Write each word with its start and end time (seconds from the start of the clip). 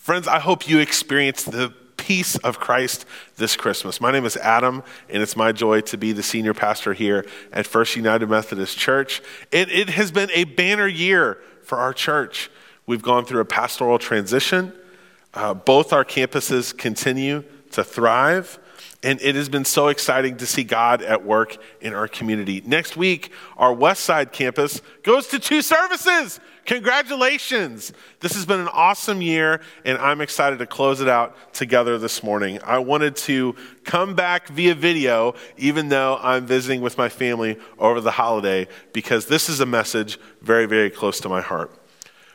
Friends, 0.00 0.26
I 0.26 0.38
hope 0.38 0.66
you 0.66 0.78
experience 0.78 1.44
the 1.44 1.74
peace 1.98 2.34
of 2.36 2.58
Christ 2.58 3.04
this 3.36 3.54
Christmas. 3.54 4.00
My 4.00 4.10
name 4.10 4.24
is 4.24 4.34
Adam, 4.38 4.82
and 5.10 5.22
it's 5.22 5.36
my 5.36 5.52
joy 5.52 5.82
to 5.82 5.98
be 5.98 6.12
the 6.12 6.22
senior 6.22 6.54
pastor 6.54 6.94
here 6.94 7.26
at 7.52 7.66
First 7.66 7.96
United 7.96 8.30
Methodist 8.30 8.78
Church. 8.78 9.20
It, 9.52 9.70
it 9.70 9.90
has 9.90 10.10
been 10.10 10.30
a 10.32 10.44
banner 10.44 10.86
year 10.86 11.36
for 11.64 11.76
our 11.76 11.92
church. 11.92 12.50
We've 12.86 13.02
gone 13.02 13.26
through 13.26 13.42
a 13.42 13.44
pastoral 13.44 13.98
transition. 13.98 14.72
Uh, 15.34 15.52
both 15.52 15.92
our 15.92 16.06
campuses 16.06 16.74
continue 16.74 17.44
to 17.72 17.84
thrive. 17.84 18.58
And 19.02 19.20
it 19.20 19.34
has 19.34 19.50
been 19.50 19.66
so 19.66 19.88
exciting 19.88 20.38
to 20.38 20.46
see 20.46 20.64
God 20.64 21.02
at 21.02 21.26
work 21.26 21.58
in 21.82 21.92
our 21.92 22.08
community. 22.08 22.62
Next 22.64 22.96
week, 22.96 23.32
our 23.58 23.74
West 23.74 24.04
Side 24.04 24.32
campus 24.32 24.80
goes 25.02 25.26
to 25.28 25.38
two 25.38 25.60
services. 25.60 26.40
Congratulations. 26.66 27.92
This 28.20 28.34
has 28.34 28.46
been 28.46 28.60
an 28.60 28.68
awesome 28.68 29.22
year, 29.22 29.60
and 29.84 29.98
I'm 29.98 30.20
excited 30.20 30.58
to 30.60 30.66
close 30.66 31.00
it 31.00 31.08
out 31.08 31.52
together 31.52 31.98
this 31.98 32.22
morning. 32.22 32.60
I 32.64 32.78
wanted 32.78 33.16
to 33.16 33.56
come 33.84 34.14
back 34.14 34.48
via 34.48 34.74
video, 34.74 35.34
even 35.56 35.88
though 35.88 36.18
I'm 36.22 36.46
visiting 36.46 36.80
with 36.80 36.98
my 36.98 37.08
family 37.08 37.58
over 37.78 38.00
the 38.00 38.12
holiday, 38.12 38.68
because 38.92 39.26
this 39.26 39.48
is 39.48 39.60
a 39.60 39.66
message 39.66 40.18
very, 40.42 40.66
very 40.66 40.90
close 40.90 41.20
to 41.20 41.28
my 41.28 41.40
heart. 41.40 41.72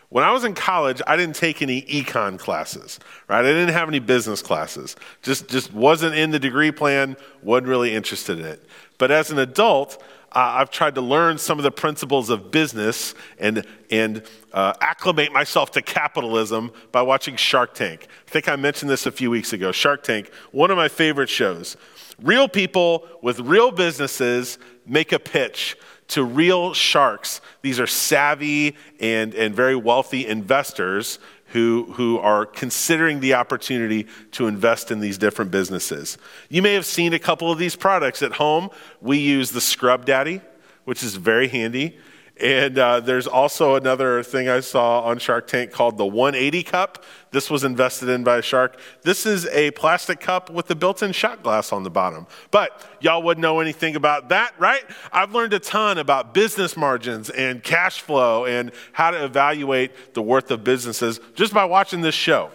When 0.10 0.24
I 0.24 0.32
was 0.32 0.44
in 0.44 0.54
college, 0.54 1.02
I 1.08 1.18
didn't 1.18 1.36
take 1.36 1.62
any 1.62 1.82
econ 1.84 2.40
classes, 2.40 3.00
right? 3.28 3.40
I 3.44 3.50
didn't 3.50 3.74
have 3.74 3.90
any 3.90 4.00
business 4.00 4.42
classes. 4.42 4.96
Just, 5.22 5.50
just 5.50 5.74
wasn't 5.74 6.16
in 6.16 6.32
the 6.32 6.40
degree 6.40 6.72
plan, 6.72 7.18
wasn't 7.42 7.68
really 7.68 7.94
interested 7.94 8.40
in 8.40 8.46
it. 8.46 8.64
But 8.98 9.12
as 9.12 9.32
an 9.32 9.40
adult, 9.40 10.02
I've 10.36 10.70
tried 10.70 10.96
to 10.96 11.02
learn 11.02 11.38
some 11.38 11.60
of 11.60 11.64
the 11.64 11.72
principles 11.72 12.30
of 12.30 12.52
business 12.52 13.16
and, 13.40 13.66
and 13.90 14.22
uh, 14.52 14.74
acclimate 14.82 15.32
myself 15.32 15.72
to 15.72 15.82
capitalism 15.82 16.72
by 16.92 17.02
watching 17.02 17.38
Shark 17.38 17.74
Tank. 17.74 18.08
I 18.28 18.32
think 18.32 18.50
I 18.50 18.58
mentioned 18.58 18.92
this 18.92 19.06
a 19.06 19.12
few 19.12 19.32
weeks 19.32 19.54
ago. 19.54 19.72
Shark 19.72 20.04
Tank, 20.04 20.30
one 20.52 20.72
of 20.72 20.77
my 20.77 20.90
favorite 20.90 21.30
shows. 21.30 21.77
Real 22.22 22.50
people 22.50 23.08
with 23.22 23.40
real 23.40 23.72
businesses 23.72 24.58
make 24.86 25.14
a 25.14 25.20
pitch 25.20 25.77
to 26.10 26.24
real 26.24 26.74
sharks. 26.74 27.42
These 27.62 27.80
are 27.80 27.88
savvy 27.88 28.76
and, 28.99 29.34
and 29.34 29.55
very 29.55 29.76
wealthy 29.76 30.27
investors 30.27 31.18
who, 31.56 31.86
who 31.94 32.18
are 32.18 32.46
considering 32.46 33.22
the 33.22 33.34
opportunity 33.34 34.06
to 34.30 34.48
invest 34.48 34.92
in 34.92 35.00
these 35.00 35.18
different 35.18 35.52
businesses. 35.52 36.18
You 36.50 36.62
may 36.62 36.74
have 36.74 36.86
seen 36.86 37.14
a 37.14 37.20
couple 37.20 37.50
of 37.50 37.58
these 37.58 37.78
products 37.78 38.22
at 38.22 38.34
home. 38.34 38.70
We 39.00 39.20
use 39.20 39.52
the 39.52 39.62
Scrub 39.62 40.04
Daddy, 40.04 40.42
which 40.84 41.02
is 41.02 41.16
very 41.16 41.48
handy. 41.48 41.98
And 42.41 42.78
uh, 42.78 43.00
there's 43.00 43.28
also 43.28 43.76
another 43.76 44.22
thing 44.22 44.50
I 44.50 44.60
saw 44.60 45.02
on 45.02 45.20
Shark 45.20 45.48
Tank 45.48 45.72
called 45.72 45.98
the 45.98 46.05
180 46.05 46.64
cup. 46.64 47.05
This 47.32 47.50
was 47.50 47.64
invested 47.64 48.10
in 48.10 48.26
by 48.26 48.38
a 48.38 48.42
shark. 48.42 48.77
This 49.04 49.26
is 49.26 49.46
a 49.48 49.72
plastic 49.72 50.20
cup 50.20 50.50
with 50.50 50.68
the 50.68 50.76
built 50.76 51.02
in 51.02 51.14
shot 51.14 51.44
glass 51.44 51.72
on 51.72 51.84
the 51.84 51.90
bottom. 51.90 52.27
But 52.52 52.86
y'all 53.00 53.24
wouldn't 53.24 53.42
know 53.42 53.62
anything 53.62 53.96
about 53.96 54.30
that, 54.30 54.54
right? 54.60 54.84
I've 55.14 55.34
learned 55.34 55.54
a 55.54 55.60
ton 55.60 55.98
about 55.98 56.34
business 56.34 56.76
margins 56.76 57.30
and 57.30 57.64
cash 57.64 58.02
flow 58.02 58.46
and 58.46 58.74
how 58.92 59.12
to 59.12 59.24
evaluate 59.24 60.14
the 60.14 60.22
worth 60.22 60.52
of 60.52 60.66
businesses 60.66 61.22
just 61.36 61.54
by 61.54 61.64
watching 61.64 62.02
this 62.02 62.16
show. 62.16 62.52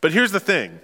But 0.00 0.12
here's 0.12 0.32
the 0.32 0.40
thing 0.40 0.80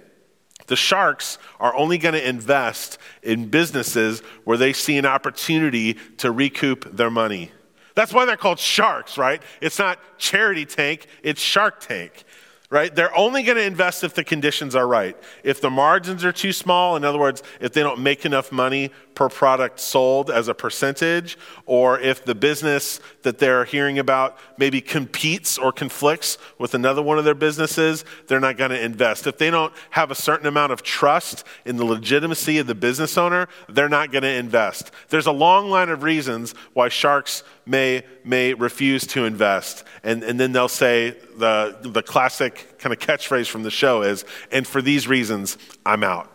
the 0.67 0.75
sharks 0.75 1.39
are 1.59 1.75
only 1.75 1.97
going 1.97 2.13
to 2.13 2.27
invest 2.27 2.99
in 3.23 3.49
businesses 3.49 4.21
where 4.43 4.57
they 4.57 4.73
see 4.73 4.97
an 4.97 5.05
opportunity 5.05 5.93
to 6.17 6.31
recoup 6.31 6.95
their 6.95 7.09
money. 7.09 7.51
That's 7.95 8.13
why 8.13 8.25
they're 8.25 8.37
called 8.37 8.59
sharks, 8.59 9.17
right? 9.17 9.41
It's 9.61 9.79
not 9.79 9.99
charity 10.17 10.65
tank, 10.65 11.07
it's 11.23 11.41
shark 11.41 11.79
tank 11.79 12.25
right? 12.69 12.93
They're 12.93 13.15
only 13.15 13.43
going 13.43 13.57
to 13.57 13.63
invest 13.63 14.03
if 14.03 14.13
the 14.13 14.23
conditions 14.23 14.75
are 14.75 14.87
right. 14.87 15.15
If 15.43 15.61
the 15.61 15.69
margins 15.69 16.25
are 16.25 16.31
too 16.31 16.51
small, 16.51 16.95
in 16.95 17.03
other 17.03 17.19
words, 17.19 17.43
if 17.59 17.73
they 17.73 17.83
don't 17.83 17.99
make 17.99 18.25
enough 18.25 18.51
money 18.51 18.91
per 19.13 19.29
product 19.29 19.79
sold 19.79 20.29
as 20.29 20.47
a 20.47 20.53
percentage, 20.53 21.37
or 21.65 21.99
if 21.99 22.25
the 22.25 22.35
business 22.35 22.99
that 23.23 23.37
they're 23.37 23.65
hearing 23.65 23.97
about 23.99 24.37
maybe 24.57 24.81
competes 24.81 25.57
or 25.57 25.71
conflicts 25.71 26.37
with 26.57 26.73
another 26.73 27.01
one 27.01 27.17
of 27.17 27.23
their 27.23 27.35
businesses, 27.35 28.03
they're 28.27 28.39
not 28.39 28.57
going 28.57 28.71
to 28.71 28.83
invest. 28.83 29.25
If 29.25 29.37
they 29.37 29.49
don't 29.49 29.73
have 29.91 30.11
a 30.11 30.15
certain 30.15 30.47
amount 30.47 30.71
of 30.71 30.83
trust 30.83 31.45
in 31.65 31.77
the 31.77 31.85
legitimacy 31.85 32.57
of 32.57 32.67
the 32.67 32.75
business 32.75 33.17
owner, 33.17 33.47
they're 33.69 33.89
not 33.89 34.11
going 34.11 34.23
to 34.23 34.33
invest. 34.33 34.91
There's 35.09 35.27
a 35.27 35.31
long 35.31 35.69
line 35.69 35.89
of 35.89 36.03
reasons 36.03 36.53
why 36.73 36.89
sharks 36.89 37.43
may, 37.65 38.03
may 38.23 38.53
refuse 38.53 39.07
to 39.07 39.25
invest. 39.25 39.83
And, 40.03 40.23
and 40.23 40.39
then 40.39 40.51
they'll 40.51 40.67
say 40.67 41.11
the, 41.37 41.77
the 41.81 42.03
classic 42.03 42.54
kind 42.79 42.93
of 42.93 42.99
catchphrase 42.99 43.47
from 43.47 43.63
the 43.63 43.71
show 43.71 44.01
is, 44.01 44.25
and 44.51 44.65
for 44.65 44.81
these 44.81 45.07
reasons, 45.07 45.57
I'm 45.85 46.03
out. 46.03 46.31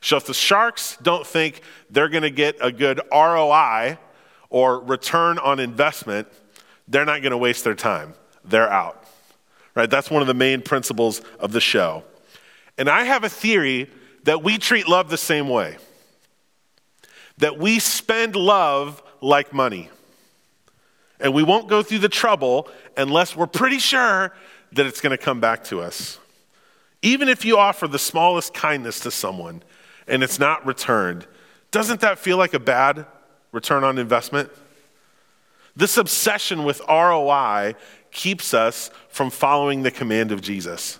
So 0.00 0.16
if 0.16 0.26
the 0.26 0.34
Sharks 0.34 0.98
don't 1.02 1.26
think 1.26 1.62
they're 1.88 2.10
going 2.10 2.22
to 2.24 2.30
get 2.30 2.56
a 2.60 2.70
good 2.70 3.00
ROI 3.10 3.98
or 4.50 4.80
return 4.80 5.38
on 5.38 5.58
investment, 5.58 6.28
they're 6.86 7.06
not 7.06 7.22
going 7.22 7.30
to 7.30 7.38
waste 7.38 7.64
their 7.64 7.74
time. 7.74 8.14
They're 8.44 8.70
out. 8.70 9.02
Right? 9.74 9.90
That's 9.90 10.10
one 10.10 10.20
of 10.20 10.28
the 10.28 10.34
main 10.34 10.62
principles 10.62 11.22
of 11.40 11.52
the 11.52 11.60
show. 11.60 12.04
And 12.76 12.88
I 12.88 13.04
have 13.04 13.24
a 13.24 13.28
theory 13.28 13.90
that 14.24 14.42
we 14.42 14.58
treat 14.58 14.86
love 14.86 15.08
the 15.08 15.16
same 15.16 15.48
way. 15.48 15.76
That 17.38 17.58
we 17.58 17.78
spend 17.78 18.36
love 18.36 19.02
like 19.20 19.52
money. 19.52 19.88
And 21.18 21.32
we 21.32 21.42
won't 21.42 21.68
go 21.68 21.82
through 21.82 22.00
the 22.00 22.08
trouble 22.08 22.68
unless 22.96 23.34
we're 23.34 23.46
pretty 23.46 23.78
sure 23.78 24.32
that 24.74 24.86
it's 24.86 25.00
going 25.00 25.16
to 25.16 25.22
come 25.22 25.40
back 25.40 25.64
to 25.64 25.80
us. 25.80 26.18
Even 27.02 27.28
if 27.28 27.44
you 27.44 27.58
offer 27.58 27.86
the 27.86 27.98
smallest 27.98 28.54
kindness 28.54 29.00
to 29.00 29.10
someone, 29.10 29.62
and 30.06 30.22
it's 30.22 30.38
not 30.38 30.64
returned, 30.66 31.26
doesn't 31.70 32.00
that 32.00 32.18
feel 32.18 32.36
like 32.36 32.54
a 32.54 32.58
bad 32.58 33.06
return 33.52 33.84
on 33.84 33.98
investment? 33.98 34.50
This 35.76 35.96
obsession 35.96 36.64
with 36.64 36.80
ROI 36.88 37.74
keeps 38.10 38.54
us 38.54 38.90
from 39.08 39.30
following 39.30 39.82
the 39.82 39.90
command 39.90 40.32
of 40.32 40.40
Jesus. 40.40 40.98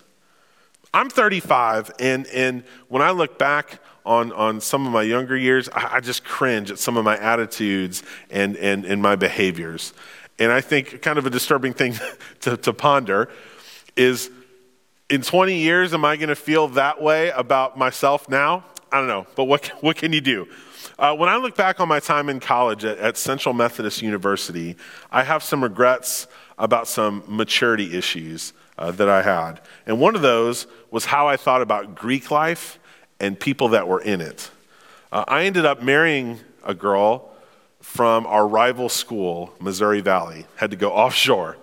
I'm 0.93 1.09
35, 1.09 1.93
and, 1.99 2.27
and 2.29 2.65
when 2.89 3.03
I 3.03 3.11
look 3.11 3.39
back 3.39 3.81
on, 4.06 4.33
on 4.33 4.61
some 4.61 4.87
of 4.87 4.93
my 4.93 5.03
younger 5.03 5.37
years, 5.37 5.69
I, 5.71 5.97
I 5.97 6.01
just 6.01 6.25
cringe 6.25 6.71
at 6.71 6.79
some 6.79 6.97
of 6.97 7.05
my 7.05 7.17
attitudes 7.19 8.03
and, 8.31 8.56
and, 8.56 8.85
and 8.85 9.01
my 9.01 9.17
behaviors. 9.17 9.93
And 10.39 10.53
I 10.53 10.61
think 10.61 11.03
kind 11.03 11.19
of 11.19 11.27
a 11.27 11.31
disturbing 11.31 11.73
thing 11.73 11.95
to, 12.41 12.56
to 12.59 12.73
ponder 12.73 13.29
is 13.97 14.31
in 15.10 15.22
20 15.22 15.59
years, 15.59 15.94
am 15.94 16.05
I 16.05 16.16
going 16.16 16.28
to 16.28 16.37
feel 16.37 16.69
that 16.69 17.00
way 17.00 17.31
about 17.31 17.77
myself 17.77 18.28
now? 18.28 18.65
I 18.91 18.99
don't 18.99 19.09
know, 19.09 19.27
but 19.34 19.44
what, 19.44 19.66
what 19.82 19.97
can 19.97 20.12
you 20.12 20.21
do? 20.21 20.49
Uh, 20.99 21.15
when 21.15 21.28
I 21.28 21.37
look 21.37 21.56
back 21.56 21.81
on 21.81 21.88
my 21.88 21.99
time 21.99 22.28
in 22.28 22.38
college 22.38 22.84
at, 22.84 22.99
at, 22.99 23.16
Central 23.16 23.53
Methodist 23.53 24.00
University, 24.00 24.77
I 25.10 25.25
have 25.25 25.43
some 25.43 25.62
regrets 25.62 26.28
about 26.56 26.87
some 26.87 27.25
maturity 27.27 27.97
issues 27.97 28.53
uh, 28.78 28.93
that 28.93 29.09
I 29.09 29.22
had. 29.22 29.60
And 29.87 30.00
one 30.00 30.15
of 30.15 30.22
those 30.22 30.66
was 30.91 31.05
how 31.05 31.26
I 31.26 31.37
thought 31.37 31.62
about 31.62 31.97
Greek 31.97 32.31
life 32.31 32.78
and 33.19 33.38
people 33.38 33.69
that 33.69 33.88
were 33.88 34.00
in 34.00 34.21
it. 34.21 34.50
Uh, 35.11 35.25
I 35.26 35.44
ended 35.44 35.65
up 35.65 35.82
marrying 35.82 36.41
a 36.62 36.75
girl 36.75 37.31
from 37.81 38.26
our 38.26 38.47
rival 38.47 38.88
school, 38.88 39.53
Missouri 39.61 40.00
Valley, 40.00 40.47
had 40.56 40.71
to 40.71 40.76
go 40.76 40.93
offshore. 40.93 41.56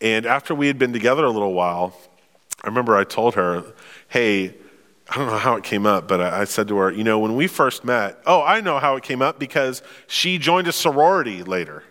And 0.00 0.26
after 0.26 0.54
we 0.54 0.66
had 0.66 0.78
been 0.78 0.92
together 0.92 1.24
a 1.24 1.30
little 1.30 1.54
while, 1.54 1.96
I 2.62 2.68
remember 2.68 2.96
I 2.96 3.04
told 3.04 3.34
her, 3.34 3.64
hey, 4.08 4.54
I 5.08 5.16
don't 5.16 5.26
know 5.26 5.38
how 5.38 5.56
it 5.56 5.64
came 5.64 5.86
up, 5.86 6.08
but 6.08 6.20
I, 6.20 6.44
said 6.44 6.68
to 6.68 6.76
her, 6.78 6.90
you 6.90 7.04
know, 7.04 7.18
when 7.18 7.36
we 7.36 7.46
first 7.46 7.84
met, 7.84 8.18
oh, 8.26 8.42
I 8.42 8.60
know 8.60 8.78
how 8.78 8.96
it 8.96 9.04
came 9.04 9.22
up 9.22 9.38
because 9.38 9.82
she 10.08 10.36
joined 10.36 10.66
a 10.66 10.72
sorority 10.72 11.44
later. 11.44 11.84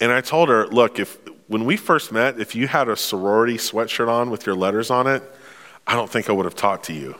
And 0.00 0.10
I 0.10 0.22
told 0.22 0.48
her, 0.48 0.66
look, 0.66 0.98
if 0.98 1.18
when 1.46 1.66
we 1.66 1.76
first 1.76 2.10
met, 2.10 2.40
if 2.40 2.54
you 2.54 2.68
had 2.68 2.88
a 2.88 2.96
sorority 2.96 3.58
sweatshirt 3.58 4.08
on 4.08 4.30
with 4.30 4.46
your 4.46 4.54
letters 4.54 4.90
on 4.90 5.06
it, 5.06 5.22
I 5.86 5.94
don't 5.94 6.08
think 6.08 6.30
I 6.30 6.32
would 6.32 6.46
have 6.46 6.54
talked 6.54 6.86
to 6.86 6.94
you. 6.94 7.16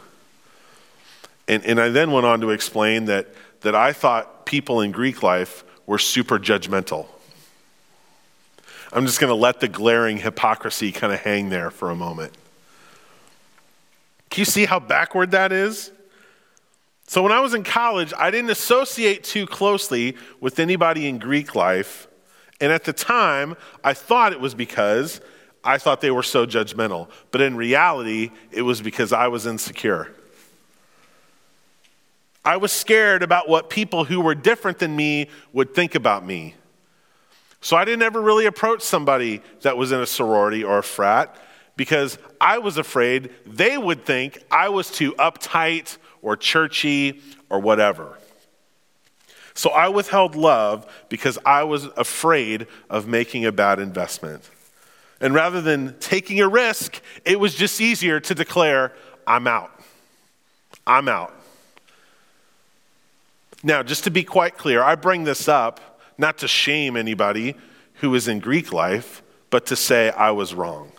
And, 1.46 1.64
and 1.64 1.81
I 1.81 1.88
then 1.88 2.11
went 2.12 2.26
on 2.26 2.40
to 2.40 2.50
explain 2.50 3.06
that, 3.06 3.28
that 3.61 3.75
I 3.75 3.93
thought 3.93 4.46
people 4.46 4.81
in 4.81 4.93
Greek 4.93 5.22
life 5.22 5.64
were 5.84 5.99
super 5.99 6.38
judgmental. 6.38 7.06
I'm 8.92 9.06
just 9.06 9.20
going 9.20 9.31
to 9.31 9.37
let 9.37 9.60
the 9.60 9.69
glaring 9.69 10.19
hypocrisy 10.19 10.90
kind 10.90 11.12
of 11.12 11.20
hang 11.20 11.48
there 11.48 11.70
for 11.70 11.90
a 11.90 11.96
moment. 11.96 12.32
Can 14.31 14.40
you 14.40 14.44
see 14.44 14.64
how 14.64 14.81
backward 14.81 15.31
that 15.31 15.52
is? 15.52 15.92
So, 17.06 17.22
when 17.22 17.32
I 17.32 17.40
was 17.40 17.54
in 17.54 17.64
college, 17.64 18.12
I 18.16 18.31
didn't 18.31 18.50
associate 18.50 19.25
too 19.25 19.46
closely 19.46 20.16
with 20.40 20.60
anybody 20.60 21.08
in 21.08 21.19
Greek 21.19 21.54
life. 21.54 22.06
And 22.60 22.72
at 22.72 22.84
the 22.84 22.92
time, 22.92 23.56
I 23.82 23.94
thought 23.94 24.32
it 24.32 24.40
was 24.40 24.54
because 24.54 25.20
I 25.64 25.78
thought 25.78 26.00
they 26.00 26.10
were 26.10 26.22
so 26.22 26.46
judgmental. 26.46 27.08
But 27.31 27.40
in 27.40 27.56
reality, 27.56 28.31
it 28.52 28.62
was 28.62 28.81
because 28.81 29.12
I 29.12 29.28
was 29.28 29.46
insecure. 29.46 30.14
I 32.44 32.56
was 32.56 32.72
scared 32.72 33.22
about 33.22 33.48
what 33.48 33.70
people 33.70 34.04
who 34.04 34.20
were 34.20 34.34
different 34.34 34.78
than 34.78 34.94
me 34.94 35.28
would 35.52 35.75
think 35.75 35.94
about 35.94 36.25
me. 36.25 36.54
So 37.60 37.76
I 37.76 37.84
didn't 37.84 38.02
ever 38.02 38.20
really 38.20 38.46
approach 38.46 38.82
somebody 38.82 39.42
that 39.62 39.76
was 39.76 39.92
in 39.92 40.00
a 40.00 40.06
sorority 40.06 40.64
or 40.64 40.78
a 40.78 40.82
frat 40.82 41.36
because 41.76 42.18
I 42.40 42.58
was 42.58 42.78
afraid 42.78 43.30
they 43.46 43.76
would 43.76 44.04
think 44.04 44.42
I 44.50 44.70
was 44.70 44.90
too 44.90 45.12
uptight 45.12 45.98
or 46.22 46.36
churchy 46.36 47.20
or 47.48 47.60
whatever. 47.60 48.18
So 49.54 49.70
I 49.70 49.88
withheld 49.88 50.36
love 50.36 50.90
because 51.08 51.38
I 51.44 51.64
was 51.64 51.84
afraid 51.96 52.66
of 52.88 53.06
making 53.06 53.44
a 53.44 53.52
bad 53.52 53.78
investment. 53.78 54.48
And 55.20 55.34
rather 55.34 55.60
than 55.60 55.98
taking 56.00 56.40
a 56.40 56.48
risk, 56.48 57.00
it 57.26 57.38
was 57.38 57.54
just 57.54 57.80
easier 57.80 58.20
to 58.20 58.34
declare, 58.34 58.92
I'm 59.26 59.46
out. 59.46 59.70
I'm 60.86 61.08
out. 61.08 61.34
Now, 63.62 63.82
just 63.82 64.04
to 64.04 64.10
be 64.10 64.24
quite 64.24 64.56
clear, 64.56 64.82
I 64.82 64.94
bring 64.94 65.24
this 65.24 65.46
up 65.46 65.89
not 66.20 66.38
to 66.38 66.49
shame 66.49 66.96
anybody 66.96 67.56
who 67.94 68.14
is 68.14 68.28
in 68.28 68.38
Greek 68.38 68.72
life, 68.72 69.22
but 69.49 69.67
to 69.67 69.76
say 69.76 70.11
I 70.11 70.31
was 70.31 70.55
wrong. 70.55 70.93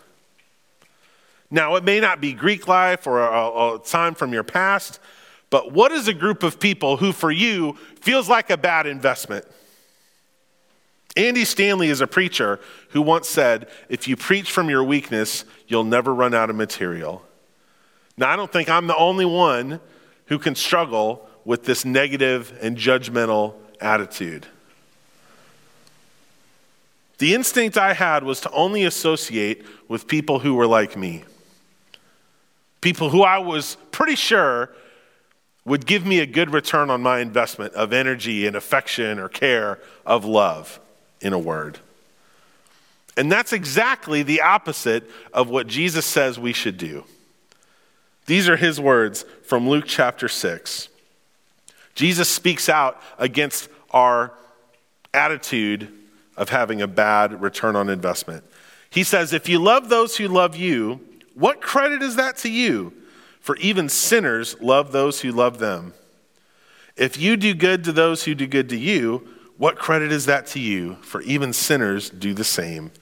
Now, 1.50 1.76
it 1.76 1.84
may 1.84 2.00
not 2.00 2.20
be 2.20 2.32
Greek 2.32 2.66
life 2.66 3.06
or 3.06 3.20
a, 3.20 3.74
a 3.74 3.78
time 3.78 4.14
from 4.14 4.32
your 4.32 4.42
past, 4.42 4.98
but 5.48 5.72
what 5.72 5.92
is 5.92 6.08
a 6.08 6.14
group 6.14 6.42
of 6.42 6.58
people 6.58 6.96
who, 6.96 7.12
for 7.12 7.30
you, 7.30 7.74
feels 8.00 8.28
like 8.28 8.50
a 8.50 8.56
bad 8.56 8.86
investment? 8.86 9.44
Andy 11.14 11.44
Stanley 11.44 11.88
is 11.88 12.00
a 12.00 12.06
preacher 12.06 12.58
who 12.90 13.02
once 13.02 13.28
said, 13.28 13.68
If 13.88 14.08
you 14.08 14.16
preach 14.16 14.50
from 14.50 14.70
your 14.70 14.82
weakness, 14.82 15.44
you'll 15.68 15.84
never 15.84 16.14
run 16.14 16.34
out 16.34 16.48
of 16.48 16.56
material. 16.56 17.22
Now, 18.16 18.30
I 18.30 18.36
don't 18.36 18.50
think 18.50 18.68
I'm 18.68 18.86
the 18.86 18.96
only 18.96 19.26
one 19.26 19.80
who 20.26 20.38
can 20.38 20.54
struggle 20.54 21.28
with 21.44 21.64
this 21.64 21.84
negative 21.84 22.58
and 22.62 22.76
judgmental 22.76 23.54
attitude. 23.80 24.46
The 27.22 27.34
instinct 27.34 27.78
I 27.78 27.92
had 27.92 28.24
was 28.24 28.40
to 28.40 28.50
only 28.50 28.82
associate 28.82 29.64
with 29.86 30.08
people 30.08 30.40
who 30.40 30.54
were 30.54 30.66
like 30.66 30.96
me. 30.96 31.22
People 32.80 33.10
who 33.10 33.22
I 33.22 33.38
was 33.38 33.76
pretty 33.92 34.16
sure 34.16 34.70
would 35.64 35.86
give 35.86 36.04
me 36.04 36.18
a 36.18 36.26
good 36.26 36.52
return 36.52 36.90
on 36.90 37.00
my 37.00 37.20
investment 37.20 37.74
of 37.74 37.92
energy 37.92 38.44
and 38.44 38.56
affection 38.56 39.20
or 39.20 39.28
care, 39.28 39.78
of 40.04 40.24
love, 40.24 40.80
in 41.20 41.32
a 41.32 41.38
word. 41.38 41.78
And 43.16 43.30
that's 43.30 43.52
exactly 43.52 44.24
the 44.24 44.40
opposite 44.40 45.08
of 45.32 45.48
what 45.48 45.68
Jesus 45.68 46.04
says 46.04 46.40
we 46.40 46.52
should 46.52 46.76
do. 46.76 47.04
These 48.26 48.48
are 48.48 48.56
his 48.56 48.80
words 48.80 49.24
from 49.44 49.68
Luke 49.68 49.84
chapter 49.86 50.26
6. 50.26 50.88
Jesus 51.94 52.28
speaks 52.28 52.68
out 52.68 53.00
against 53.16 53.68
our 53.92 54.32
attitude 55.14 56.00
of 56.36 56.48
having 56.48 56.80
a 56.80 56.86
bad 56.86 57.40
return 57.40 57.76
on 57.76 57.88
investment. 57.88 58.44
He 58.90 59.04
says, 59.04 59.32
If 59.32 59.48
you 59.48 59.58
love 59.58 59.88
those 59.88 60.16
who 60.16 60.28
love 60.28 60.56
you, 60.56 61.00
what 61.34 61.60
credit 61.60 62.02
is 62.02 62.16
that 62.16 62.36
to 62.38 62.50
you? 62.50 62.92
For 63.40 63.56
even 63.56 63.88
sinners 63.88 64.54
love 64.60 64.92
those 64.92 65.20
who 65.20 65.32
love 65.32 65.58
them. 65.58 65.94
If 66.96 67.18
you 67.18 67.36
do 67.36 67.54
good 67.54 67.84
to 67.84 67.92
those 67.92 68.24
who 68.24 68.34
do 68.34 68.46
good 68.46 68.68
to 68.68 68.76
you, 68.76 69.26
what 69.56 69.76
credit 69.76 70.12
is 70.12 70.26
that 70.26 70.46
to 70.48 70.60
you? 70.60 70.96
For 71.02 71.22
even 71.22 71.52
sinners 71.52 72.10
do 72.10 72.34
the 72.34 72.44
same. 72.44 72.92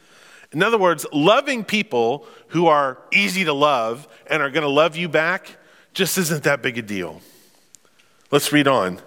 In 0.53 0.63
other 0.63 0.79
words, 0.79 1.07
loving 1.13 1.65
people 1.65 2.27
who 2.49 2.67
are 2.67 2.99
easy 3.13 3.45
to 3.45 3.53
love 3.53 4.09
and 4.29 4.43
are 4.43 4.51
going 4.51 4.63
to 4.63 4.69
love 4.69 4.97
you 4.97 5.09
back 5.09 5.57
just 5.93 6.19
isn't 6.19 6.45
that 6.45 6.63
big 6.63 6.79
a 6.79 6.83
deal. 6.83 7.21
Let's 8.31 8.53
read 8.53 8.69
on. 8.69 9.01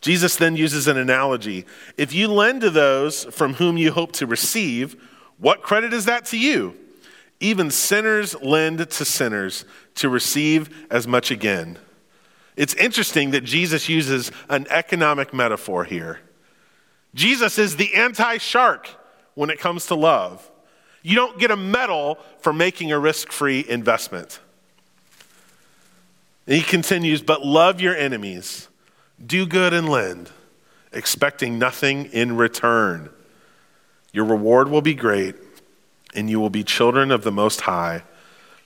Jesus 0.00 0.36
then 0.36 0.56
uses 0.56 0.88
an 0.88 0.96
analogy. 0.96 1.66
If 1.96 2.14
you 2.14 2.28
lend 2.28 2.62
to 2.62 2.70
those 2.70 3.24
from 3.24 3.54
whom 3.54 3.76
you 3.76 3.92
hope 3.92 4.12
to 4.12 4.26
receive, 4.26 4.96
what 5.38 5.62
credit 5.62 5.92
is 5.92 6.06
that 6.06 6.26
to 6.26 6.38
you? 6.38 6.74
Even 7.40 7.70
sinners 7.70 8.34
lend 8.42 8.78
to 8.90 9.04
sinners 9.04 9.64
to 9.96 10.08
receive 10.08 10.86
as 10.90 11.06
much 11.06 11.30
again. 11.30 11.78
It's 12.56 12.74
interesting 12.74 13.30
that 13.30 13.44
Jesus 13.44 13.88
uses 13.88 14.30
an 14.48 14.66
economic 14.68 15.32
metaphor 15.32 15.84
here. 15.84 16.20
Jesus 17.14 17.58
is 17.58 17.76
the 17.76 17.94
anti 17.94 18.38
shark 18.38 18.88
when 19.34 19.50
it 19.50 19.58
comes 19.58 19.86
to 19.86 19.94
love. 19.94 20.50
You 21.02 21.16
don't 21.16 21.38
get 21.38 21.50
a 21.50 21.56
medal 21.56 22.18
for 22.40 22.52
making 22.52 22.92
a 22.92 22.98
risk 22.98 23.32
free 23.32 23.64
investment. 23.66 24.40
And 26.46 26.56
he 26.56 26.62
continues, 26.62 27.22
but 27.22 27.44
love 27.46 27.80
your 27.80 27.96
enemies, 27.96 28.68
do 29.24 29.46
good 29.46 29.72
and 29.72 29.88
lend, 29.88 30.30
expecting 30.92 31.58
nothing 31.58 32.06
in 32.06 32.36
return. 32.36 33.10
Your 34.12 34.24
reward 34.24 34.68
will 34.68 34.82
be 34.82 34.94
great, 34.94 35.36
and 36.14 36.28
you 36.28 36.40
will 36.40 36.50
be 36.50 36.64
children 36.64 37.10
of 37.10 37.22
the 37.22 37.32
Most 37.32 37.62
High, 37.62 38.02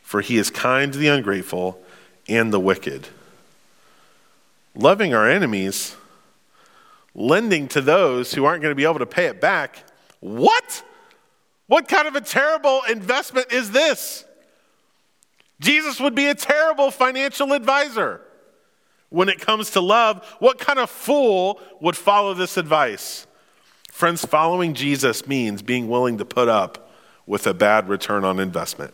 for 0.02 0.20
he 0.20 0.38
is 0.38 0.50
kind 0.50 0.92
to 0.92 0.98
the 0.98 1.08
ungrateful 1.08 1.80
and 2.28 2.52
the 2.52 2.60
wicked. 2.60 3.08
Loving 4.74 5.14
our 5.14 5.28
enemies, 5.28 5.96
lending 7.14 7.68
to 7.68 7.80
those 7.80 8.32
who 8.32 8.44
aren't 8.44 8.62
going 8.62 8.72
to 8.72 8.76
be 8.76 8.84
able 8.84 8.98
to 8.98 9.06
pay 9.06 9.26
it 9.26 9.40
back. 9.40 9.84
What? 10.20 10.82
What 11.66 11.88
kind 11.88 12.08
of 12.08 12.16
a 12.16 12.20
terrible 12.20 12.82
investment 12.90 13.52
is 13.52 13.70
this? 13.70 14.24
Jesus 15.60 16.00
would 16.00 16.14
be 16.14 16.26
a 16.26 16.34
terrible 16.34 16.90
financial 16.90 17.52
advisor. 17.52 18.20
When 19.10 19.28
it 19.28 19.40
comes 19.40 19.70
to 19.70 19.80
love, 19.80 20.24
what 20.38 20.58
kind 20.58 20.78
of 20.78 20.90
fool 20.90 21.60
would 21.80 21.96
follow 21.96 22.34
this 22.34 22.56
advice? 22.56 23.26
Friends, 23.90 24.24
following 24.24 24.74
Jesus 24.74 25.26
means 25.26 25.62
being 25.62 25.88
willing 25.88 26.18
to 26.18 26.24
put 26.24 26.48
up 26.48 26.90
with 27.26 27.46
a 27.46 27.54
bad 27.54 27.88
return 27.88 28.24
on 28.24 28.40
investment. 28.40 28.92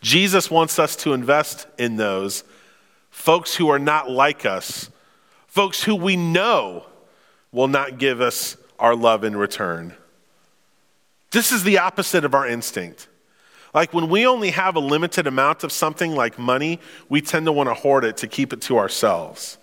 Jesus 0.00 0.50
wants 0.50 0.78
us 0.78 0.96
to 0.96 1.12
invest 1.12 1.66
in 1.76 1.96
those 1.96 2.44
folks 3.10 3.56
who 3.56 3.68
are 3.68 3.78
not 3.78 4.10
like 4.10 4.46
us, 4.46 4.90
folks 5.46 5.82
who 5.82 5.94
we 5.94 6.16
know 6.16 6.86
will 7.52 7.68
not 7.68 7.98
give 7.98 8.20
us 8.20 8.56
our 8.78 8.94
love 8.94 9.24
in 9.24 9.36
return. 9.36 9.94
This 11.30 11.52
is 11.52 11.64
the 11.64 11.78
opposite 11.78 12.24
of 12.24 12.34
our 12.34 12.46
instinct. 12.46 13.08
Like 13.78 13.94
when 13.94 14.08
we 14.08 14.26
only 14.26 14.50
have 14.50 14.74
a 14.74 14.80
limited 14.80 15.28
amount 15.28 15.62
of 15.62 15.70
something 15.70 16.12
like 16.12 16.36
money, 16.36 16.80
we 17.08 17.20
tend 17.20 17.46
to 17.46 17.52
want 17.52 17.68
to 17.68 17.74
hoard 17.74 18.02
it 18.02 18.16
to 18.16 18.26
keep 18.26 18.52
it 18.52 18.60
to 18.62 18.76
ourselves. 18.76 19.56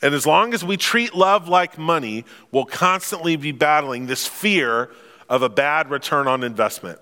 And 0.00 0.14
as 0.14 0.26
long 0.26 0.54
as 0.54 0.64
we 0.64 0.78
treat 0.78 1.14
love 1.14 1.46
like 1.46 1.76
money, 1.76 2.24
we'll 2.50 2.64
constantly 2.64 3.36
be 3.36 3.52
battling 3.52 4.06
this 4.06 4.26
fear 4.26 4.88
of 5.28 5.42
a 5.42 5.50
bad 5.50 5.90
return 5.90 6.28
on 6.28 6.42
investment. 6.42 6.98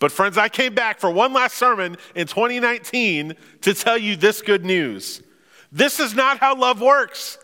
But, 0.00 0.12
friends, 0.12 0.36
I 0.36 0.50
came 0.50 0.74
back 0.74 1.00
for 1.00 1.10
one 1.10 1.32
last 1.32 1.56
sermon 1.56 1.96
in 2.14 2.26
2019 2.26 3.36
to 3.62 3.72
tell 3.72 3.96
you 3.96 4.16
this 4.16 4.42
good 4.42 4.66
news. 4.66 5.22
This 5.72 5.98
is 5.98 6.14
not 6.14 6.40
how 6.40 6.54
love 6.58 6.82
works. 6.82 7.38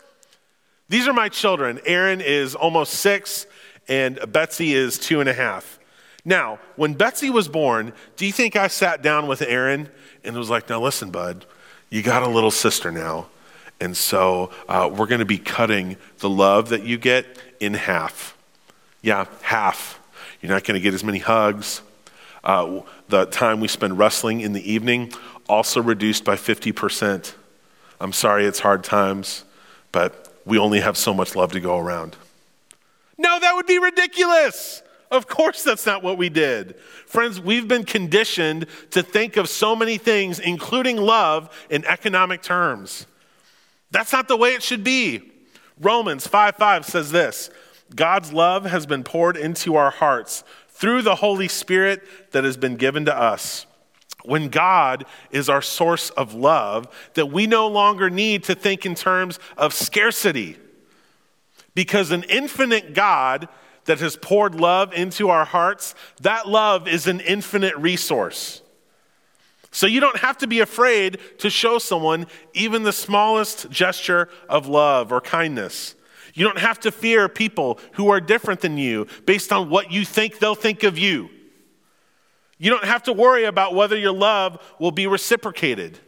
These 0.89 1.07
are 1.07 1.13
my 1.13 1.27
children. 1.27 1.79
Aaron 1.87 2.21
is 2.21 2.53
almost 2.53 2.93
six, 2.93 3.47
and 3.87 4.19
Betsy 4.31 4.75
is 4.75 4.99
two 4.99 5.21
and 5.21 5.27
a 5.27 5.33
half. 5.33 5.79
Now, 6.25 6.59
when 6.75 6.93
Betsy 6.93 7.29
was 7.29 7.47
born, 7.47 7.93
do 8.15 8.25
you 8.25 8.31
think 8.31 8.55
I 8.55 8.67
sat 8.67 9.01
down 9.01 9.27
with 9.27 9.41
Aaron 9.41 9.89
and 10.23 10.35
was 10.37 10.49
like, 10.49 10.69
now 10.69 10.81
listen, 10.81 11.11
bud, 11.11 11.45
you 11.89 12.01
got 12.01 12.23
a 12.23 12.29
little 12.29 12.51
sister 12.51 12.91
now. 12.91 13.27
And 13.81 13.95
so 13.97 14.51
uh, 14.69 14.89
we're 14.91 15.07
going 15.07 15.19
to 15.19 15.25
be 15.25 15.37
cutting 15.37 15.97
the 16.19 16.29
love 16.29 16.69
that 16.69 16.83
you 16.83 16.97
get 16.97 17.25
in 17.59 17.73
half. 17.73 18.37
Yeah, 19.01 19.25
half. 19.41 19.99
You're 20.41 20.51
not 20.51 20.63
going 20.63 20.75
to 20.75 20.81
get 20.81 20.93
as 20.93 21.03
many 21.03 21.19
hugs. 21.19 21.81
Uh, 22.43 22.81
the 23.09 23.25
time 23.25 23.59
we 23.59 23.67
spend 23.67 23.97
wrestling 23.97 24.41
in 24.41 24.53
the 24.53 24.71
evening 24.71 25.11
also 25.49 25.81
reduced 25.81 26.23
by 26.23 26.35
50%. 26.35 27.33
I'm 27.99 28.13
sorry 28.13 28.45
it's 28.45 28.59
hard 28.59 28.83
times, 28.83 29.43
but 29.91 30.33
we 30.45 30.57
only 30.57 30.79
have 30.79 30.97
so 30.97 31.13
much 31.13 31.35
love 31.35 31.51
to 31.53 31.59
go 31.59 31.77
around. 31.77 32.15
No, 33.17 33.39
that 33.39 33.55
would 33.55 33.67
be 33.67 33.79
ridiculous. 33.79 34.81
Of 35.13 35.27
course, 35.27 35.61
that's 35.61 35.85
not 35.85 36.01
what 36.01 36.17
we 36.17 36.29
did. 36.29 36.75
Friends, 37.05 37.39
we've 37.39 37.67
been 37.67 37.83
conditioned 37.83 38.65
to 38.89 39.03
think 39.03 39.37
of 39.37 39.47
so 39.47 39.75
many 39.75 39.99
things, 39.99 40.39
including 40.39 40.97
love, 40.97 41.55
in 41.69 41.85
economic 41.85 42.41
terms. 42.41 43.05
That's 43.91 44.11
not 44.11 44.27
the 44.27 44.35
way 44.35 44.55
it 44.55 44.63
should 44.63 44.83
be. 44.83 45.31
Romans 45.79 46.25
5 46.25 46.55
5 46.55 46.85
says 46.85 47.11
this 47.11 47.51
God's 47.95 48.33
love 48.33 48.65
has 48.65 48.87
been 48.87 49.03
poured 49.03 49.37
into 49.37 49.75
our 49.75 49.91
hearts 49.91 50.43
through 50.69 51.03
the 51.03 51.15
Holy 51.15 51.47
Spirit 51.47 52.01
that 52.31 52.43
has 52.43 52.57
been 52.57 52.75
given 52.75 53.05
to 53.05 53.15
us. 53.15 53.67
When 54.25 54.49
God 54.49 55.05
is 55.29 55.47
our 55.47 55.61
source 55.61 56.09
of 56.11 56.33
love, 56.33 56.87
that 57.13 57.27
we 57.27 57.45
no 57.45 57.67
longer 57.67 58.09
need 58.09 58.45
to 58.45 58.55
think 58.55 58.83
in 58.83 58.95
terms 58.95 59.37
of 59.57 59.75
scarcity. 59.75 60.57
Because 61.75 62.09
an 62.09 62.23
infinite 62.23 62.95
God 62.95 63.47
that 63.85 63.99
has 63.99 64.15
poured 64.15 64.55
love 64.55 64.93
into 64.93 65.29
our 65.29 65.45
hearts, 65.45 65.95
that 66.21 66.47
love 66.47 66.87
is 66.87 67.07
an 67.07 67.19
infinite 67.19 67.75
resource. 67.77 68.61
So 69.71 69.87
you 69.87 69.99
don't 69.99 70.17
have 70.17 70.37
to 70.37 70.47
be 70.47 70.59
afraid 70.59 71.17
to 71.39 71.49
show 71.49 71.79
someone 71.79 72.27
even 72.53 72.83
the 72.83 72.93
smallest 72.93 73.69
gesture 73.71 74.29
of 74.47 74.67
love 74.67 75.11
or 75.11 75.19
kindness. 75.19 75.95
You 76.35 76.45
don't 76.45 76.59
have 76.59 76.79
to 76.81 76.91
fear 76.91 77.27
people 77.27 77.79
who 77.93 78.09
are 78.09 78.21
different 78.21 78.61
than 78.61 78.77
you 78.77 79.07
based 79.25 79.51
on 79.51 79.69
what 79.69 79.91
you 79.91 80.05
think 80.05 80.39
they'll 80.39 80.55
think 80.55 80.83
of 80.83 80.97
you. 80.97 81.29
You 82.59 82.69
don't 82.69 82.85
have 82.85 83.03
to 83.03 83.13
worry 83.13 83.45
about 83.45 83.73
whether 83.73 83.97
your 83.97 84.13
love 84.13 84.63
will 84.79 84.91
be 84.91 85.07
reciprocated. 85.07 85.99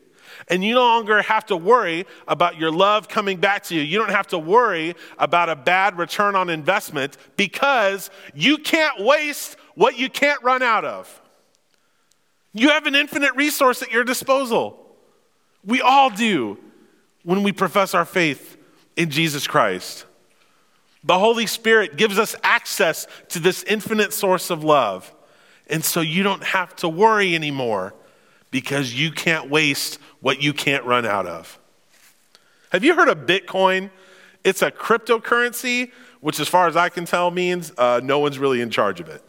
And 0.47 0.63
you 0.63 0.75
no 0.75 0.81
longer 0.81 1.21
have 1.21 1.45
to 1.47 1.57
worry 1.57 2.05
about 2.27 2.57
your 2.57 2.71
love 2.71 3.07
coming 3.07 3.37
back 3.37 3.63
to 3.65 3.75
you. 3.75 3.81
You 3.81 3.97
don't 3.97 4.11
have 4.11 4.27
to 4.27 4.39
worry 4.39 4.95
about 5.17 5.49
a 5.49 5.55
bad 5.55 5.97
return 5.97 6.35
on 6.35 6.49
investment 6.49 7.17
because 7.37 8.09
you 8.33 8.57
can't 8.57 9.03
waste 9.03 9.57
what 9.75 9.97
you 9.97 10.09
can't 10.09 10.41
run 10.43 10.61
out 10.61 10.85
of. 10.85 11.21
You 12.53 12.69
have 12.69 12.85
an 12.85 12.95
infinite 12.95 13.35
resource 13.35 13.81
at 13.81 13.91
your 13.91 14.03
disposal. 14.03 14.95
We 15.65 15.81
all 15.81 16.09
do 16.09 16.57
when 17.23 17.43
we 17.43 17.51
profess 17.51 17.93
our 17.93 18.05
faith 18.05 18.57
in 18.95 19.09
Jesus 19.09 19.47
Christ. 19.47 20.05
The 21.03 21.19
Holy 21.19 21.45
Spirit 21.45 21.97
gives 21.97 22.17
us 22.17 22.35
access 22.43 23.07
to 23.29 23.39
this 23.39 23.63
infinite 23.63 24.13
source 24.13 24.49
of 24.49 24.63
love. 24.63 25.13
And 25.67 25.83
so 25.83 26.01
you 26.01 26.23
don't 26.23 26.43
have 26.43 26.75
to 26.77 26.89
worry 26.89 27.35
anymore 27.35 27.93
because 28.55 28.93
you 28.93 29.11
can't 29.11 29.49
waste 29.49 29.99
what 30.21 30.41
you 30.41 30.53
can't 30.53 30.85
run 30.85 31.05
out 31.05 31.25
of. 31.25 31.59
Have 32.69 32.85
you 32.85 32.95
heard 32.95 33.09
of 33.09 33.25
Bitcoin? 33.25 33.89
It's 34.45 34.61
a 34.61 34.71
cryptocurrency, 34.71 35.91
which, 36.21 36.39
as 36.39 36.47
far 36.47 36.65
as 36.69 36.77
I 36.77 36.87
can 36.87 37.03
tell, 37.03 37.31
means 37.31 37.73
uh, 37.77 37.99
no 38.01 38.19
one's 38.19 38.39
really 38.39 38.61
in 38.61 38.69
charge 38.69 39.01
of 39.01 39.09
it. 39.09 39.21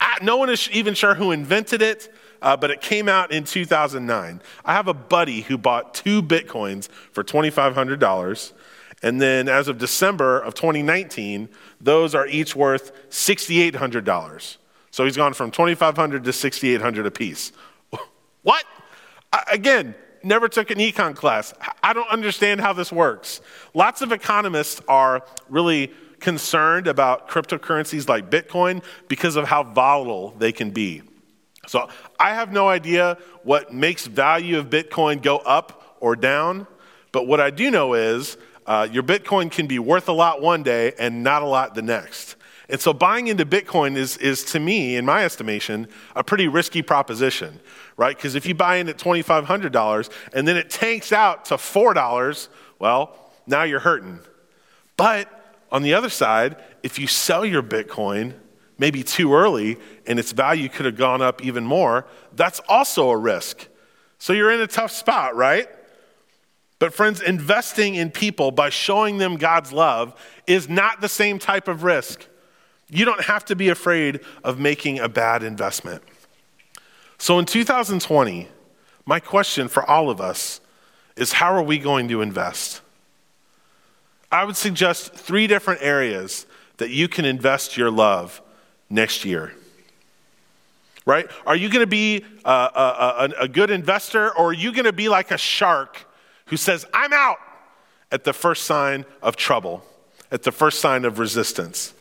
I, 0.00 0.18
no 0.20 0.36
one 0.36 0.50
is 0.50 0.68
even 0.72 0.94
sure 0.94 1.14
who 1.14 1.30
invented 1.30 1.80
it, 1.80 2.12
uh, 2.42 2.56
but 2.56 2.72
it 2.72 2.80
came 2.80 3.08
out 3.08 3.30
in 3.30 3.44
2009. 3.44 4.42
I 4.64 4.72
have 4.72 4.88
a 4.88 4.94
buddy 4.94 5.42
who 5.42 5.56
bought 5.56 5.94
two 5.94 6.20
Bitcoins 6.20 6.88
for 7.12 7.22
$2,500. 7.22 8.52
And 9.00 9.22
then 9.22 9.48
as 9.48 9.68
of 9.68 9.78
December 9.78 10.40
of 10.40 10.54
2019, 10.54 11.48
those 11.80 12.16
are 12.16 12.26
each 12.26 12.56
worth 12.56 12.90
$6,800. 13.10 14.56
So 14.90 15.04
he's 15.04 15.16
gone 15.16 15.34
from 15.34 15.52
2,500 15.52 16.24
to 16.24 16.32
6,800 16.32 17.06
apiece. 17.06 17.52
What? 18.44 18.64
again, 19.50 19.94
never 20.22 20.48
took 20.48 20.70
an 20.70 20.78
econ 20.78 21.14
class. 21.14 21.52
I 21.82 21.92
don't 21.92 22.08
understand 22.08 22.60
how 22.60 22.72
this 22.72 22.92
works. 22.92 23.40
Lots 23.74 24.02
of 24.02 24.12
economists 24.12 24.80
are 24.88 25.24
really 25.48 25.92
concerned 26.20 26.86
about 26.86 27.28
cryptocurrencies 27.28 28.08
like 28.08 28.30
Bitcoin 28.30 28.82
because 29.08 29.36
of 29.36 29.46
how 29.46 29.62
volatile 29.62 30.34
they 30.38 30.52
can 30.52 30.70
be. 30.70 31.02
So 31.66 31.88
I 32.18 32.34
have 32.34 32.52
no 32.52 32.68
idea 32.68 33.18
what 33.42 33.72
makes 33.72 34.06
value 34.06 34.58
of 34.58 34.70
Bitcoin 34.70 35.22
go 35.22 35.38
up 35.38 35.96
or 36.00 36.16
down, 36.16 36.66
but 37.12 37.26
what 37.26 37.40
I 37.40 37.50
do 37.50 37.70
know 37.70 37.94
is 37.94 38.36
uh, 38.66 38.88
your 38.90 39.02
Bitcoin 39.02 39.50
can 39.50 39.66
be 39.66 39.78
worth 39.78 40.08
a 40.08 40.12
lot 40.12 40.40
one 40.40 40.62
day 40.62 40.92
and 40.98 41.22
not 41.22 41.42
a 41.42 41.46
lot 41.46 41.74
the 41.74 41.82
next. 41.82 42.33
And 42.68 42.80
so 42.80 42.94
buying 42.94 43.26
into 43.26 43.44
Bitcoin 43.44 43.96
is, 43.96 44.16
is 44.16 44.42
to 44.44 44.60
me, 44.60 44.96
in 44.96 45.04
my 45.04 45.24
estimation, 45.24 45.86
a 46.16 46.24
pretty 46.24 46.48
risky 46.48 46.80
proposition, 46.80 47.60
right? 47.96 48.16
Because 48.16 48.34
if 48.34 48.46
you 48.46 48.54
buy 48.54 48.76
in 48.76 48.88
at 48.88 48.96
$2,500 48.96 50.10
and 50.32 50.48
then 50.48 50.56
it 50.56 50.70
tanks 50.70 51.12
out 51.12 51.44
to 51.46 51.54
$4, 51.54 52.48
well, 52.78 53.32
now 53.46 53.64
you're 53.64 53.80
hurting. 53.80 54.20
But 54.96 55.56
on 55.70 55.82
the 55.82 55.92
other 55.92 56.08
side, 56.08 56.56
if 56.82 56.98
you 56.98 57.06
sell 57.06 57.44
your 57.44 57.62
Bitcoin 57.62 58.34
maybe 58.78 59.02
too 59.02 59.34
early 59.34 59.76
and 60.06 60.18
its 60.18 60.32
value 60.32 60.68
could 60.68 60.86
have 60.86 60.96
gone 60.96 61.20
up 61.20 61.44
even 61.44 61.64
more, 61.64 62.06
that's 62.32 62.60
also 62.68 63.10
a 63.10 63.16
risk. 63.16 63.68
So 64.18 64.32
you're 64.32 64.52
in 64.52 64.60
a 64.60 64.66
tough 64.66 64.90
spot, 64.90 65.36
right? 65.36 65.68
But, 66.78 66.94
friends, 66.94 67.20
investing 67.20 67.94
in 67.94 68.10
people 68.10 68.50
by 68.50 68.70
showing 68.70 69.18
them 69.18 69.36
God's 69.36 69.72
love 69.72 70.14
is 70.46 70.68
not 70.68 71.00
the 71.00 71.08
same 71.08 71.38
type 71.38 71.68
of 71.68 71.82
risk. 71.82 72.26
You 72.94 73.04
don't 73.04 73.22
have 73.22 73.44
to 73.46 73.56
be 73.56 73.70
afraid 73.70 74.20
of 74.44 74.60
making 74.60 75.00
a 75.00 75.08
bad 75.08 75.42
investment. 75.42 76.00
So, 77.18 77.40
in 77.40 77.44
2020, 77.44 78.48
my 79.04 79.18
question 79.18 79.66
for 79.66 79.84
all 79.84 80.10
of 80.10 80.20
us 80.20 80.60
is 81.16 81.32
how 81.32 81.52
are 81.52 81.62
we 81.62 81.78
going 81.78 82.06
to 82.10 82.22
invest? 82.22 82.82
I 84.30 84.44
would 84.44 84.56
suggest 84.56 85.12
three 85.12 85.48
different 85.48 85.82
areas 85.82 86.46
that 86.76 86.90
you 86.90 87.08
can 87.08 87.24
invest 87.24 87.76
your 87.76 87.90
love 87.90 88.40
next 88.88 89.24
year. 89.24 89.52
Right? 91.04 91.26
Are 91.46 91.56
you 91.56 91.70
going 91.70 91.82
to 91.82 91.88
be 91.88 92.24
uh, 92.44 92.48
uh, 92.48 92.76
uh, 92.76 93.28
a, 93.36 93.42
a, 93.42 93.44
a, 93.44 93.48
good 93.48 93.70
investor 93.70 94.30
or 94.36 94.50
are 94.50 94.52
you 94.52 94.72
going 94.72 94.84
to 94.84 94.92
be 94.92 95.08
like 95.08 95.32
a 95.32 95.38
shark 95.38 96.06
who 96.46 96.56
says, 96.56 96.86
I'm 96.94 97.12
out 97.12 97.38
at 98.12 98.22
the 98.22 98.32
first 98.32 98.64
sign 98.64 99.04
of 99.20 99.34
trouble, 99.34 99.84
at 100.30 100.44
the 100.44 100.52
first 100.52 100.78
sign 100.78 101.04
of 101.04 101.18
resistance? 101.18 101.93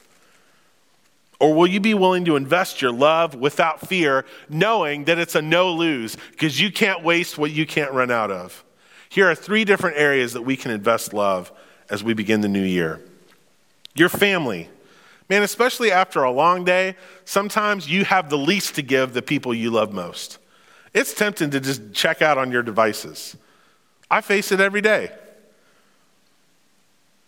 Or 1.44 1.54
will 1.54 1.68
you 1.68 1.82
be 1.82 1.94
willing 1.94 2.24
to 2.24 2.38
invest 2.38 2.82
your 2.82 2.94
love 2.94 3.36
without 3.36 3.86
fear, 3.86 4.24
knowing 4.48 5.04
that 5.04 5.20
it's 5.20 5.36
a 5.36 5.42
no 5.42 5.74
lose 5.74 6.16
because 6.32 6.58
you 6.58 6.72
can't 6.72 7.04
waste 7.04 7.38
what 7.38 7.52
you 7.52 7.66
can't 7.66 7.92
run 7.92 8.10
out 8.10 8.32
of? 8.32 8.64
Here 9.10 9.30
are 9.30 9.36
three 9.36 9.66
different 9.66 9.98
areas 9.98 10.32
that 10.32 10.44
we 10.44 10.56
can 10.56 10.72
invest 10.72 11.14
love 11.14 11.52
as 11.90 12.02
we 12.02 12.14
begin 12.14 12.40
the 12.40 12.48
new 12.48 12.64
year. 12.64 13.02
Your 13.94 14.08
family. 14.08 14.70
Man, 15.30 15.44
especially 15.44 15.92
after 15.92 16.24
a 16.24 16.32
long 16.32 16.64
day, 16.64 16.96
sometimes 17.26 17.92
you 17.92 18.06
have 18.06 18.30
the 18.30 18.38
least 18.38 18.76
to 18.76 18.82
give 18.82 19.12
the 19.12 19.22
people 19.22 19.54
you 19.54 19.70
love 19.70 19.92
most. 19.92 20.38
It's 20.94 21.14
tempting 21.14 21.50
to 21.50 21.60
just 21.60 21.92
check 21.92 22.22
out 22.22 22.38
on 22.38 22.54
your 22.54 22.64
devices. 22.64 23.36
I 24.10 24.22
face 24.22 24.54
it 24.54 24.62
every 24.62 24.80
day. 24.80 25.12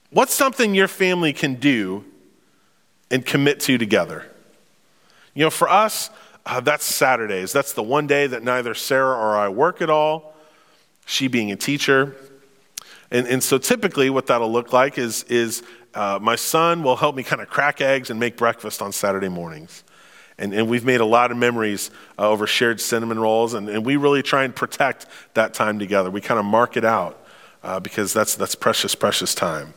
What's 0.10 0.34
something 0.34 0.74
your 0.74 0.88
family 0.88 1.34
can 1.34 1.56
do 1.56 2.06
and 3.16 3.26
commit 3.26 3.62
to 3.62 3.78
together. 3.78 4.26
You 5.34 5.46
know, 5.46 5.50
for 5.50 5.70
us, 5.70 6.10
uh, 6.46 6.60
that's 6.60 6.84
Saturdays. 6.84 7.54
That's 7.54 7.72
the 7.72 7.82
one 7.82 8.08
day 8.08 8.28
that 8.28 8.44
neither 8.44 8.74
Sarah 8.74 9.16
or 9.16 9.38
I 9.38 9.48
work 9.48 9.82
at 9.82 9.90
all, 9.90 10.36
she 11.06 11.30
being 11.30 11.50
a 11.50 11.56
teacher. 11.56 12.14
And, 13.10 13.26
and 13.26 13.42
so 13.42 13.58
typically, 13.58 14.10
what 14.10 14.28
that'll 14.28 14.52
look 14.52 14.74
like 14.74 14.98
is, 14.98 15.24
is 15.24 15.64
uh, 15.94 16.20
my 16.22 16.36
son 16.36 16.84
will 16.84 16.98
help 16.98 17.16
me 17.16 17.24
kind 17.24 17.42
of 17.42 17.50
crack 17.50 17.80
eggs 17.80 18.10
and 18.10 18.20
make 18.20 18.36
breakfast 18.36 18.82
on 18.82 18.92
Saturday 18.92 19.30
mornings. 19.30 19.86
And, 20.38 20.54
and 20.54 20.68
we've 20.68 20.84
made 20.84 21.00
a 21.00 21.06
lot 21.06 21.32
of 21.32 21.38
memories 21.38 21.92
uh, 22.20 22.30
over 22.30 22.46
shared 22.46 22.82
cinnamon 22.82 23.18
rolls, 23.18 23.54
and, 23.54 23.70
and 23.70 23.86
we 23.86 23.96
really 23.96 24.22
try 24.24 24.44
and 24.44 24.54
protect 24.54 25.06
that 25.36 25.54
time 25.54 25.80
together. 25.80 26.12
We 26.12 26.20
kind 26.20 26.40
of 26.40 26.46
mark 26.46 26.76
it 26.76 26.84
out 26.84 27.26
uh, 27.64 27.80
because 27.80 28.12
that's, 28.12 28.36
that's 28.36 28.56
precious, 28.56 28.94
precious 28.94 29.34
time. 29.34 29.74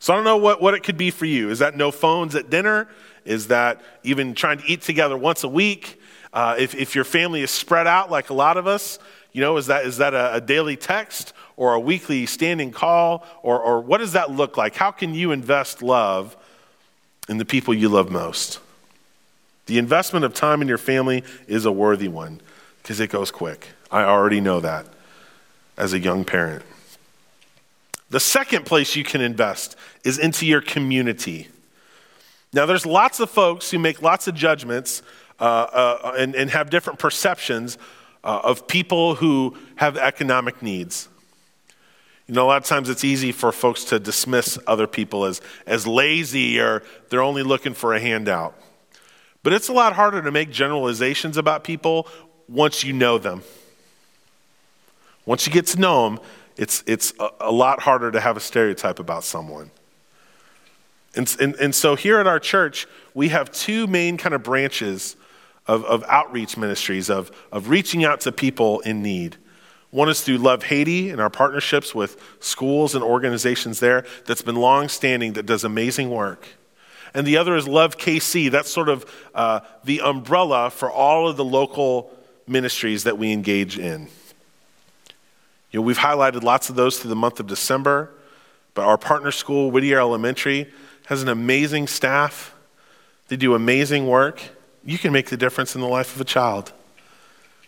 So 0.00 0.14
I 0.14 0.16
don't 0.16 0.24
know 0.24 0.38
what, 0.38 0.60
what 0.60 0.74
it 0.74 0.82
could 0.82 0.96
be 0.96 1.10
for 1.10 1.26
you. 1.26 1.50
Is 1.50 1.58
that 1.58 1.76
no 1.76 1.90
phones 1.90 2.34
at 2.34 2.48
dinner? 2.50 2.88
Is 3.26 3.48
that 3.48 3.82
even 4.02 4.34
trying 4.34 4.58
to 4.58 4.64
eat 4.66 4.80
together 4.80 5.16
once 5.16 5.44
a 5.44 5.48
week? 5.48 6.00
Uh, 6.32 6.56
if, 6.58 6.74
if 6.74 6.94
your 6.94 7.04
family 7.04 7.42
is 7.42 7.50
spread 7.50 7.86
out 7.86 8.10
like 8.10 8.30
a 8.30 8.34
lot 8.34 8.56
of 8.56 8.66
us, 8.66 8.98
you 9.32 9.42
know, 9.42 9.58
is 9.58 9.66
that, 9.66 9.84
is 9.84 9.98
that 9.98 10.14
a, 10.14 10.36
a 10.36 10.40
daily 10.40 10.76
text 10.76 11.34
or 11.56 11.74
a 11.74 11.80
weekly 11.80 12.24
standing 12.24 12.72
call? 12.72 13.26
Or, 13.42 13.60
or 13.60 13.80
what 13.82 13.98
does 13.98 14.12
that 14.12 14.30
look 14.30 14.56
like? 14.56 14.74
How 14.74 14.90
can 14.90 15.14
you 15.14 15.32
invest 15.32 15.82
love 15.82 16.34
in 17.28 17.36
the 17.36 17.44
people 17.44 17.74
you 17.74 17.90
love 17.90 18.10
most? 18.10 18.58
The 19.66 19.76
investment 19.76 20.24
of 20.24 20.32
time 20.32 20.62
in 20.62 20.68
your 20.68 20.78
family 20.78 21.24
is 21.46 21.66
a 21.66 21.72
worthy 21.72 22.08
one 22.08 22.40
because 22.82 23.00
it 23.00 23.10
goes 23.10 23.30
quick. 23.30 23.68
I 23.90 24.02
already 24.04 24.40
know 24.40 24.60
that 24.60 24.86
as 25.76 25.92
a 25.92 25.98
young 25.98 26.24
parent. 26.24 26.64
The 28.10 28.20
second 28.20 28.66
place 28.66 28.96
you 28.96 29.04
can 29.04 29.20
invest 29.20 29.76
is 30.04 30.18
into 30.18 30.44
your 30.44 30.60
community. 30.60 31.48
Now, 32.52 32.66
there's 32.66 32.84
lots 32.84 33.20
of 33.20 33.30
folks 33.30 33.70
who 33.70 33.78
make 33.78 34.02
lots 34.02 34.26
of 34.26 34.34
judgments 34.34 35.02
uh, 35.38 35.44
uh, 35.44 36.14
and, 36.18 36.34
and, 36.34 36.50
have 36.50 36.68
different 36.68 36.98
perceptions 36.98 37.78
uh, 38.22 38.40
of 38.42 38.66
people 38.66 39.14
who 39.14 39.56
have 39.76 39.96
economic 39.96 40.60
needs. 40.60 41.08
You 42.26 42.34
know, 42.34 42.44
a 42.44 42.48
lot 42.48 42.58
of 42.58 42.64
times 42.64 42.90
it's 42.90 43.04
easy 43.04 43.32
for 43.32 43.50
folks 43.50 43.84
to 43.84 43.98
dismiss 43.98 44.58
other 44.66 44.86
people 44.86 45.24
as, 45.24 45.40
as 45.66 45.86
lazy 45.86 46.60
or 46.60 46.82
they're 47.08 47.22
only 47.22 47.42
looking 47.42 47.72
for 47.72 47.94
a 47.94 48.00
handout. 48.00 48.54
But 49.42 49.54
it's 49.54 49.68
a 49.68 49.72
lot 49.72 49.94
harder 49.94 50.20
to 50.20 50.30
make 50.30 50.50
generalizations 50.50 51.38
about 51.38 51.64
people 51.64 52.06
once 52.48 52.84
you 52.84 52.92
know 52.92 53.16
them. 53.16 53.42
Once 55.24 55.46
you 55.46 55.52
get 55.52 55.66
to 55.68 55.80
know 55.80 56.10
them, 56.10 56.20
it's, 56.60 56.84
it's 56.86 57.14
a, 57.18 57.30
a 57.40 57.50
lot 57.50 57.80
harder 57.80 58.10
to 58.10 58.20
have 58.20 58.36
a 58.36 58.40
stereotype 58.40 58.98
about 58.98 59.24
someone. 59.24 59.70
And, 61.14 61.34
and, 61.40 61.54
and, 61.54 61.74
so 61.74 61.96
here 61.96 62.20
at 62.20 62.26
our 62.26 62.38
church, 62.38 62.86
we 63.14 63.30
have 63.30 63.50
two 63.50 63.86
main 63.86 64.18
kind 64.18 64.34
of 64.34 64.42
branches 64.42 65.16
of, 65.66 65.86
of 65.86 66.04
outreach 66.06 66.58
ministries, 66.58 67.08
of, 67.08 67.32
of 67.50 67.70
reaching 67.70 68.04
out 68.04 68.20
to 68.20 68.30
people 68.30 68.80
in 68.80 69.00
need. 69.00 69.38
One 69.88 70.10
is 70.10 70.20
through 70.20 70.36
Love 70.36 70.64
Haiti 70.64 71.08
and 71.08 71.18
our 71.18 71.30
partnerships 71.30 71.94
with 71.94 72.22
schools 72.40 72.94
and 72.94 73.02
organizations 73.02 73.80
there 73.80 74.04
that's 74.26 74.42
been 74.42 74.56
long 74.56 74.88
standing, 74.88 75.32
that 75.32 75.46
does 75.46 75.64
amazing 75.64 76.10
work. 76.10 76.46
And 77.14 77.26
the 77.26 77.38
other 77.38 77.56
is 77.56 77.66
Love 77.66 77.96
KC. 77.96 78.50
That's 78.50 78.70
sort 78.70 78.90
of 78.90 79.10
uh, 79.34 79.60
the 79.82 80.02
umbrella 80.02 80.70
for 80.70 80.90
all 80.90 81.26
of 81.26 81.38
the 81.38 81.44
local 81.44 82.12
ministries 82.46 83.04
that 83.04 83.16
we 83.16 83.32
engage 83.32 83.78
in. 83.78 84.08
You 85.70 85.78
know, 85.78 85.82
we've 85.82 85.98
highlighted 85.98 86.42
lots 86.42 86.68
of 86.68 86.76
those 86.76 86.98
through 86.98 87.10
the 87.10 87.16
month 87.16 87.40
of 87.40 87.46
December, 87.46 88.10
but 88.74 88.84
our 88.84 88.98
partner 88.98 89.30
school, 89.30 89.70
Whittier 89.70 89.98
Elementary, 89.98 90.72
has 91.06 91.22
an 91.22 91.28
amazing 91.28 91.86
staff. 91.86 92.54
They 93.28 93.36
do 93.36 93.54
amazing 93.54 94.06
work. 94.06 94.40
you 94.84 94.96
can 94.96 95.12
make 95.12 95.28
the 95.28 95.36
difference 95.36 95.74
in 95.74 95.80
the 95.82 95.86
life 95.86 96.14
of 96.14 96.20
a 96.20 96.24
child. 96.24 96.72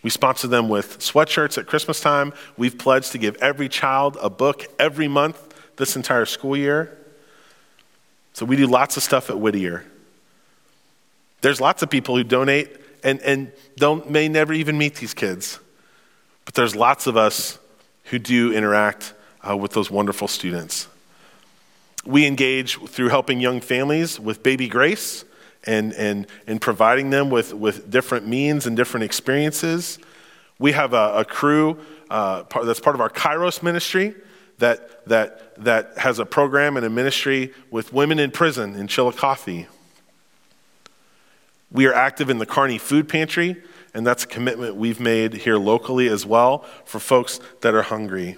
We 0.03 0.11
sponsor 0.11 0.49
them 0.49 0.69
with 0.69 0.99
sweatshirts 0.99 1.59
at 1.59 1.67
Christmas 1.67 2.01
time. 2.01 2.33
We've 2.57 2.77
pledged 2.77 3.13
to 3.13 3.19
give 3.19 3.37
every 3.37 3.69
child 3.69 4.17
a 4.21 4.31
book 4.31 4.67
every 4.79 5.09
month 5.09 5.55
this 5.77 5.95
entire 5.95 6.25
school 6.25 6.57
year. 6.57 6.99
So 8.33 8.47
we 8.47 8.57
do 8.57 8.67
lots 8.67 8.97
of 8.97 9.03
stuff 9.03 9.31
at 9.31 9.39
Whittier. 9.39 9.85
There's 11.43 11.61
lots 11.61 11.83
of 11.83 11.91
people 11.91 12.17
who 12.17 12.25
donate 12.25 12.71
and, 13.05 13.21
and 13.21 13.53
don't, 13.77 14.11
may 14.11 14.29
never 14.29 14.53
even 14.53 14.79
meet 14.79 14.97
these 14.97 15.15
kids. 15.15 15.59
But 16.45 16.55
there's 16.55 16.75
lots 16.75 17.07
of 17.07 17.17
us 17.17 17.59
who 18.05 18.19
do 18.19 18.53
interact 18.53 19.15
uh, 19.49 19.57
with 19.57 19.73
those 19.73 19.91
wonderful 19.91 20.29
students. 20.29 20.89
We 22.05 22.27
engage 22.27 22.79
through 22.79 23.09
helping 23.09 23.41
young 23.41 23.61
families 23.61 24.19
with 24.19 24.43
Baby 24.43 24.69
Grace 24.69 25.25
and, 25.65 25.93
and, 25.95 26.27
and 26.47 26.61
providing 26.61 27.11
them 27.11 27.31
with, 27.31 27.55
with 27.55 27.91
different 27.91 28.27
means 28.27 28.67
and 28.67 28.77
different 28.77 29.05
experiences. 29.05 29.99
We 30.59 30.73
have 30.73 30.93
a, 30.93 31.19
a 31.19 31.25
crew 31.25 31.79
uh, 32.11 32.45
part, 32.45 32.67
that's 32.67 32.81
part 32.81 32.97
of 32.97 33.01
our 33.01 33.11
Kairos 33.11 33.63
ministry 33.63 34.15
that, 34.59 35.05
that, 35.07 35.57
that 35.65 35.99
has 35.99 36.19
a 36.19 36.27
program 36.27 36.77
and 36.77 36.85
a 36.85 36.91
ministry 36.91 37.53
with 37.71 37.93
women 37.93 38.19
in 38.19 38.31
prison 38.31 38.77
in 38.77 38.87
Chillicothe. 38.87 39.67
We 41.71 41.87
are 41.87 41.95
active 41.95 42.31
in 42.31 42.39
the 42.39 42.47
Kearney 42.47 42.79
Food 42.79 43.09
Pantry, 43.09 43.63
and 43.95 44.07
that's 44.07 44.25
a 44.25 44.27
commitment 44.27 44.77
we've 44.77 45.01
made 45.01 45.35
here 45.35 45.57
locally 45.57 46.09
as 46.09 46.25
well 46.25 46.65
for 46.85 46.99
folks 46.99 47.41
that 47.61 47.75
are 47.75 47.83
hungry. 47.83 48.37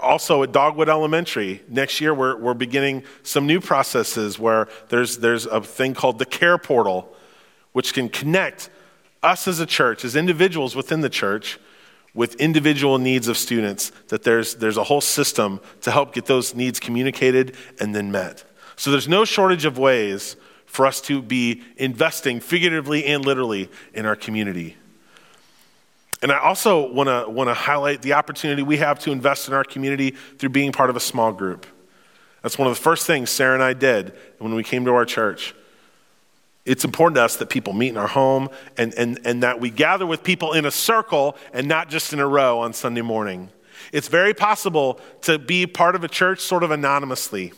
Also 0.00 0.42
at 0.42 0.52
Dogwood 0.52 0.88
Elementary, 0.88 1.60
next 1.68 2.00
year 2.00 2.14
we're, 2.14 2.36
we're 2.36 2.54
beginning 2.54 3.02
some 3.22 3.46
new 3.46 3.60
processes 3.60 4.38
where 4.38 4.68
there's, 4.88 5.18
there's 5.18 5.44
a 5.46 5.60
thing 5.60 5.92
called 5.92 6.18
the 6.18 6.24
Care 6.24 6.56
Portal, 6.56 7.14
which 7.72 7.92
can 7.92 8.08
connect 8.08 8.70
us 9.22 9.46
as 9.46 9.60
a 9.60 9.66
church, 9.66 10.04
as 10.04 10.16
individuals 10.16 10.74
within 10.74 11.00
the 11.00 11.10
church, 11.10 11.58
with 12.14 12.36
individual 12.36 12.98
needs 12.98 13.26
of 13.26 13.36
students, 13.36 13.90
that 14.08 14.22
there's, 14.22 14.54
there's 14.54 14.76
a 14.76 14.84
whole 14.84 15.00
system 15.00 15.60
to 15.80 15.90
help 15.90 16.14
get 16.14 16.26
those 16.26 16.54
needs 16.54 16.78
communicated 16.78 17.56
and 17.80 17.94
then 17.94 18.12
met. 18.12 18.44
So 18.76 18.90
there's 18.90 19.08
no 19.08 19.24
shortage 19.24 19.64
of 19.64 19.78
ways 19.78 20.36
for 20.74 20.86
us 20.86 21.00
to 21.00 21.22
be 21.22 21.62
investing 21.76 22.40
figuratively 22.40 23.04
and 23.04 23.24
literally 23.24 23.70
in 23.94 24.06
our 24.06 24.16
community. 24.16 24.76
And 26.20 26.32
I 26.32 26.38
also 26.38 26.92
want 26.92 27.08
to 27.08 27.30
want 27.30 27.48
to 27.48 27.54
highlight 27.54 28.02
the 28.02 28.14
opportunity 28.14 28.64
we 28.64 28.78
have 28.78 28.98
to 29.00 29.12
invest 29.12 29.46
in 29.46 29.54
our 29.54 29.62
community 29.62 30.10
through 30.10 30.48
being 30.48 30.72
part 30.72 30.90
of 30.90 30.96
a 30.96 31.00
small 31.00 31.32
group. 31.32 31.64
That's 32.42 32.58
one 32.58 32.66
of 32.66 32.76
the 32.76 32.82
first 32.82 33.06
things 33.06 33.30
Sarah 33.30 33.54
and 33.54 33.62
I 33.62 33.72
did 33.72 34.14
when 34.38 34.56
we 34.56 34.64
came 34.64 34.84
to 34.86 34.90
our 34.94 35.04
church. 35.04 35.54
It's 36.64 36.84
important 36.84 37.16
to 37.16 37.22
us 37.22 37.36
that 37.36 37.50
people 37.50 37.72
meet 37.72 37.90
in 37.90 37.96
our 37.96 38.08
home 38.08 38.48
and, 38.76 38.92
and, 38.94 39.20
and 39.24 39.44
that 39.44 39.60
we 39.60 39.70
gather 39.70 40.06
with 40.06 40.24
people 40.24 40.54
in 40.54 40.64
a 40.64 40.72
circle 40.72 41.36
and 41.52 41.68
not 41.68 41.88
just 41.88 42.12
in 42.12 42.18
a 42.18 42.26
row 42.26 42.58
on 42.58 42.72
Sunday 42.72 43.02
morning. 43.02 43.48
It's 43.92 44.08
very 44.08 44.34
possible 44.34 44.98
to 45.22 45.38
be 45.38 45.68
part 45.68 45.94
of 45.94 46.02
a 46.02 46.08
church 46.08 46.40
sort 46.40 46.64
of 46.64 46.72
anonymously. 46.72 47.52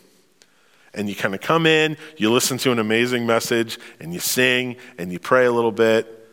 And 0.97 1.09
you 1.09 1.15
kind 1.15 1.35
of 1.35 1.41
come 1.41 1.67
in, 1.67 1.97
you 2.17 2.33
listen 2.33 2.59
to 2.59 2.73
an 2.73 2.81
amazing 2.81 3.27
message, 3.27 3.79
and 4.01 4.13
you 4.13 4.19
sing, 4.19 4.77
and 4.99 5.13
you 5.13 5.19
pray 5.19 5.45
a 5.45 5.53
little 5.53 5.71
bit, 5.71 6.29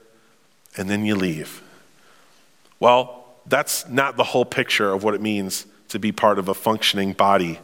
and 0.77 0.89
then 0.89 1.05
you 1.05 1.15
leave. 1.15 1.61
Well, 2.79 3.25
that's 3.45 3.87
not 3.89 4.17
the 4.17 4.23
whole 4.23 4.45
picture 4.45 4.91
of 4.91 5.03
what 5.03 5.13
it 5.13 5.21
means 5.21 5.67
to 5.89 5.99
be 5.99 6.11
part 6.11 6.39
of 6.39 6.47
a 6.47 6.53
functioning 6.53 7.13
body 7.13 7.59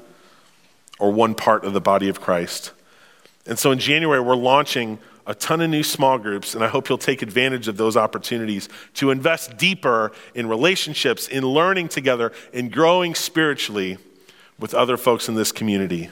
or 0.99 1.11
one 1.11 1.33
part 1.33 1.63
of 1.63 1.73
the 1.73 1.81
body 1.81 2.09
of 2.09 2.19
Christ. 2.21 2.73
And 3.45 3.57
so 3.57 3.71
in 3.71 3.79
January, 3.79 4.19
we're 4.19 4.35
launching 4.35 4.99
a 5.25 5.33
ton 5.33 5.61
of 5.61 5.69
new 5.69 5.83
small 5.83 6.17
groups, 6.17 6.53
and 6.53 6.63
I 6.63 6.67
hope 6.67 6.89
you'll 6.89 6.97
take 6.97 7.21
advantage 7.21 7.67
of 7.67 7.77
those 7.77 7.95
opportunities 7.95 8.67
to 8.95 9.11
invest 9.11 9.57
deeper 9.57 10.11
in 10.35 10.49
relationships, 10.49 11.27
in 11.27 11.43
learning 11.43 11.87
together, 11.87 12.33
in 12.51 12.69
growing 12.69 13.15
spiritually 13.15 13.97
with 14.59 14.73
other 14.73 14.97
folks 14.97 15.29
in 15.29 15.35
this 15.35 15.51
community. 15.51 16.09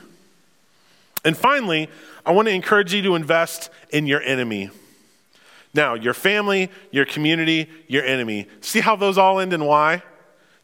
And 1.27 1.35
finally, 1.35 1.89
I 2.25 2.31
want 2.31 2.47
to 2.47 2.53
encourage 2.53 2.93
you 2.93 3.01
to 3.01 3.15
invest 3.15 3.69
in 3.89 4.07
your 4.07 4.21
enemy. 4.21 4.69
Now, 5.73 5.93
your 5.93 6.13
family, 6.13 6.71
your 6.89 7.03
community, 7.03 7.69
your 7.89 8.05
enemy. 8.05 8.47
See 8.61 8.79
how 8.79 8.95
those 8.95 9.17
all 9.17 9.41
end 9.41 9.51
in 9.51 9.65
Y? 9.65 10.01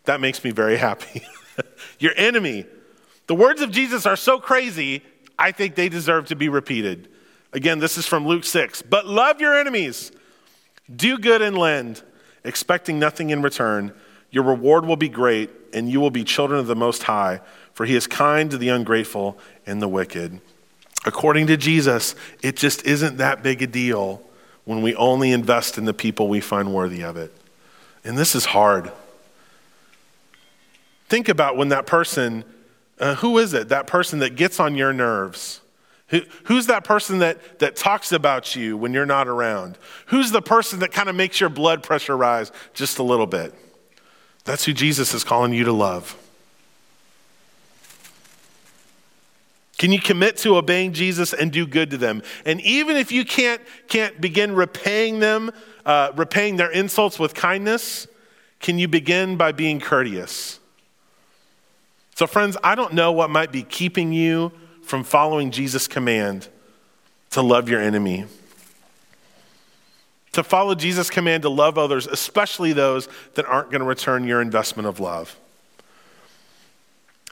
That 0.06 0.21
makes 0.21 0.41
me 0.41 0.52
very 0.52 0.78
happy. 0.78 1.28
your 1.99 2.13
enemy. 2.15 2.65
The 3.28 3.36
words 3.36 3.60
of 3.60 3.71
Jesus 3.71 4.06
are 4.06 4.15
so 4.15 4.39
crazy, 4.39 5.02
I 5.38 5.52
think 5.52 5.76
they 5.76 5.89
deserve 5.89 6.28
to 6.28 6.36
be 6.38 6.47
repeated. 6.47 7.10
Again, 7.52 7.80
this 7.80 7.97
is 7.97 8.08
from 8.08 8.26
Luke 8.26 8.45
6. 8.45 8.84
But 8.84 9.06
love 9.06 9.41
your 9.41 9.60
enemies, 9.60 10.13
do 10.95 11.17
good 11.17 11.41
and 11.41 11.58
lend, 11.58 12.04
expecting 12.45 12.99
nothing 12.99 13.32
in 13.32 13.41
return. 13.41 13.93
Your 14.32 14.45
reward 14.45 14.86
will 14.86 14.95
be 14.95 15.10
great, 15.10 15.49
and 15.73 15.89
you 15.89 15.99
will 15.99 16.10
be 16.10 16.23
children 16.23 16.58
of 16.62 16.67
the 16.67 16.76
Most 16.76 17.04
High, 17.04 17.41
for 17.73 17.86
he 17.86 17.97
is 17.97 18.08
kind 18.08 18.49
to 18.49 18.58
the 18.58 18.69
ungrateful 18.69 19.38
and 19.65 19.82
the 19.82 19.89
wicked. 19.89 20.39
According 21.06 21.48
to 21.48 21.58
Jesus, 21.58 22.16
it 22.42 22.56
just 22.56 22.86
isn't 22.86 23.18
that 23.18 23.44
big 23.44 23.62
a 23.62 23.68
deal 23.68 24.22
when 24.66 24.82
we 24.82 24.96
only 24.96 25.32
invest 25.32 25.78
in 25.78 25.86
the 25.86 25.94
people 25.94 26.28
we 26.28 26.39
find 26.39 26.74
worthy 26.74 27.04
of 27.04 27.18
it. 27.18 27.34
And 28.04 28.18
this 28.18 28.36
is 28.36 28.46
hard. 28.46 28.92
Think 31.10 31.30
about 31.30 31.58
when 31.58 31.70
that 31.70 31.86
person, 31.86 32.44
uh, 33.00 33.16
who 33.16 33.38
is 33.38 33.54
it? 33.54 33.70
That 33.70 33.88
person 33.88 34.20
that 34.20 34.36
gets 34.36 34.60
on 34.60 34.76
your 34.76 34.94
nerves. 34.94 35.62
Who, 36.08 36.22
who's 36.46 36.68
that 36.68 36.84
person 36.84 37.20
that, 37.20 37.60
that 37.60 37.76
talks 37.76 38.12
about 38.12 38.56
you 38.56 38.78
when 38.78 38.94
you're 38.94 39.06
not 39.06 39.28
around? 39.28 39.78
Who's 40.08 40.32
the 40.32 40.42
person 40.42 40.80
that 40.80 40.92
kind 40.92 41.10
of 41.10 41.16
makes 41.16 41.39
your 41.39 41.50
blood 41.50 41.84
pressure 41.84 42.16
rise 42.16 42.52
just 42.74 43.00
a 43.00 43.04
little 43.04 43.28
bit? 43.28 43.54
That's 44.46 44.66
who 44.66 44.74
Jesus 44.74 45.13
is 45.13 45.24
calling 45.24 45.54
you 45.54 45.66
to 45.66 45.74
love. 45.74 46.18
Can 49.84 49.91
you 49.91 50.00
commit 50.00 50.38
to 50.38 50.56
obeying 50.56 50.93
Jesus 50.93 51.34
and 51.34 51.52
do 51.52 51.67
good 51.67 51.89
to 51.89 51.98
them? 51.98 52.24
And 52.46 52.62
even 52.62 52.96
if 52.96 53.12
you 53.12 53.26
can't, 53.26 53.62
can't 53.89 54.22
begin 54.22 54.56
repaying 54.56 55.19
them, 55.19 55.52
uh, 55.86 56.13
repaying 56.15 56.56
their 56.56 56.72
insults 56.72 57.19
with 57.19 57.34
kindness, 57.34 58.08
can 58.62 58.80
you 58.80 58.88
begin 58.88 59.36
by 59.36 59.52
being 59.52 59.82
courteous? 59.82 60.62
So, 62.15 62.26
friends, 62.28 62.56
I 62.63 62.76
don't 62.76 62.93
know 62.93 63.12
what 63.12 63.30
might 63.30 63.52
be 63.52 63.62
keeping 63.62 64.13
you 64.13 64.54
from 64.84 65.04
following 65.04 65.52
Jesus' 65.52 65.86
command 65.86 66.48
to 67.32 67.41
love 67.41 67.67
your 67.67 67.82
enemy. 67.82 68.24
To 70.32 70.46
follow 70.46 70.76
Jesus' 70.76 71.10
command 71.10 71.43
to 71.43 71.50
love 71.50 71.78
others, 71.78 72.08
especially 72.08 72.72
those 72.72 73.10
that 73.34 73.46
aren't 73.46 73.69
going 73.69 73.82
to 73.82 73.86
return 73.86 74.24
your 74.24 74.41
investment 74.41 74.88
of 74.88 75.02
love. 75.02 75.38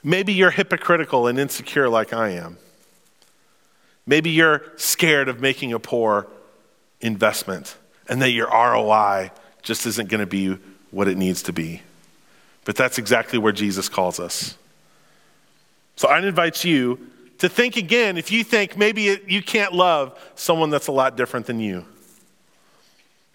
Maybe 0.02 0.32
you're 0.32 0.50
hypocritical 0.50 1.26
and 1.26 1.38
insecure 1.38 1.88
like 1.88 2.12
I 2.12 2.30
am. 2.30 2.58
Maybe 4.06 4.30
you're 4.30 4.62
scared 4.76 5.28
of 5.28 5.40
making 5.40 5.72
a 5.72 5.78
poor 5.78 6.26
investment 7.00 7.76
and 8.08 8.20
that 8.20 8.30
your 8.30 8.48
ROI 8.48 9.30
just 9.62 9.86
isn't 9.86 10.08
going 10.08 10.20
to 10.20 10.26
be 10.26 10.58
what 10.90 11.08
it 11.08 11.16
needs 11.16 11.42
to 11.44 11.52
be. 11.52 11.82
But 12.64 12.76
that's 12.76 12.98
exactly 12.98 13.38
where 13.38 13.52
Jesus 13.52 13.88
calls 13.88 14.18
us. 14.18 14.56
So 15.96 16.08
I 16.08 16.18
invite 16.20 16.64
you 16.64 16.98
to 17.38 17.48
think 17.48 17.76
again 17.76 18.16
if 18.16 18.30
you 18.32 18.44
think 18.44 18.76
maybe 18.76 19.20
you 19.26 19.42
can't 19.42 19.72
love 19.72 20.18
someone 20.34 20.70
that's 20.70 20.88
a 20.88 20.92
lot 20.92 21.16
different 21.16 21.46
than 21.46 21.60
you. 21.60 21.84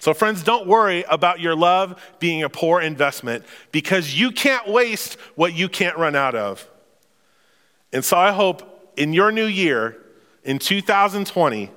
So, 0.07 0.13
friends, 0.13 0.41
don't 0.41 0.67
worry 0.67 1.03
about 1.09 1.41
your 1.41 1.53
love 1.53 2.01
being 2.19 2.41
a 2.41 2.47
poor 2.47 2.79
investment 2.79 3.43
because 3.73 4.17
you 4.17 4.31
can't 4.31 4.65
waste 4.65 5.15
what 5.35 5.53
you 5.53 5.67
can't 5.67 5.97
run 5.97 6.15
out 6.15 6.33
of. 6.33 6.65
And 7.91 8.05
so, 8.05 8.15
I 8.15 8.31
hope 8.31 8.93
in 8.95 9.11
your 9.11 9.33
new 9.33 9.47
year, 9.47 9.97
in 10.45 10.59
2020, 10.59 11.71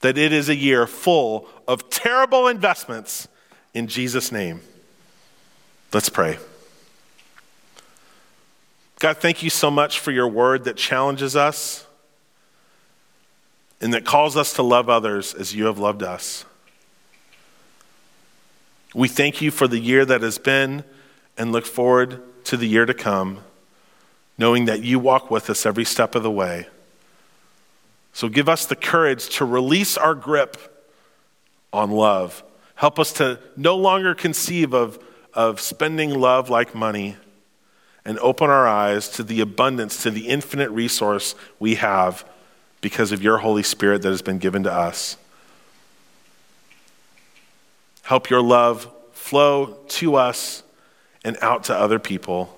that 0.00 0.18
it 0.18 0.32
is 0.32 0.48
a 0.48 0.56
year 0.56 0.88
full 0.88 1.48
of 1.68 1.90
terrible 1.90 2.48
investments 2.48 3.28
in 3.72 3.86
Jesus' 3.86 4.32
name. 4.32 4.60
Let's 5.92 6.08
pray. 6.08 6.40
God, 8.98 9.18
thank 9.18 9.44
you 9.44 9.50
so 9.50 9.70
much 9.70 10.00
for 10.00 10.10
your 10.10 10.26
word 10.26 10.64
that 10.64 10.76
challenges 10.76 11.36
us 11.36 11.86
and 13.80 13.94
that 13.94 14.04
calls 14.04 14.36
us 14.36 14.54
to 14.54 14.64
love 14.64 14.88
others 14.88 15.34
as 15.34 15.54
you 15.54 15.66
have 15.66 15.78
loved 15.78 16.02
us. 16.02 16.44
We 18.96 19.08
thank 19.08 19.42
you 19.42 19.50
for 19.50 19.68
the 19.68 19.78
year 19.78 20.06
that 20.06 20.22
has 20.22 20.38
been 20.38 20.82
and 21.36 21.52
look 21.52 21.66
forward 21.66 22.22
to 22.44 22.56
the 22.56 22.66
year 22.66 22.86
to 22.86 22.94
come, 22.94 23.40
knowing 24.38 24.64
that 24.64 24.84
you 24.84 24.98
walk 24.98 25.30
with 25.30 25.50
us 25.50 25.66
every 25.66 25.84
step 25.84 26.14
of 26.14 26.22
the 26.22 26.30
way. 26.30 26.66
So 28.14 28.30
give 28.30 28.48
us 28.48 28.64
the 28.64 28.74
courage 28.74 29.28
to 29.36 29.44
release 29.44 29.98
our 29.98 30.14
grip 30.14 30.56
on 31.74 31.90
love. 31.90 32.42
Help 32.76 32.98
us 32.98 33.12
to 33.14 33.38
no 33.54 33.76
longer 33.76 34.14
conceive 34.14 34.72
of, 34.72 34.98
of 35.34 35.60
spending 35.60 36.18
love 36.18 36.48
like 36.48 36.74
money 36.74 37.18
and 38.06 38.18
open 38.20 38.48
our 38.48 38.66
eyes 38.66 39.10
to 39.10 39.22
the 39.22 39.42
abundance, 39.42 40.04
to 40.04 40.10
the 40.10 40.26
infinite 40.26 40.70
resource 40.70 41.34
we 41.58 41.74
have 41.74 42.26
because 42.80 43.12
of 43.12 43.22
your 43.22 43.36
Holy 43.36 43.62
Spirit 43.62 44.00
that 44.00 44.08
has 44.08 44.22
been 44.22 44.38
given 44.38 44.62
to 44.62 44.72
us. 44.72 45.18
Help 48.06 48.30
your 48.30 48.40
love 48.40 48.88
flow 49.10 49.78
to 49.88 50.14
us 50.14 50.62
and 51.24 51.36
out 51.42 51.64
to 51.64 51.74
other 51.74 51.98
people, 51.98 52.56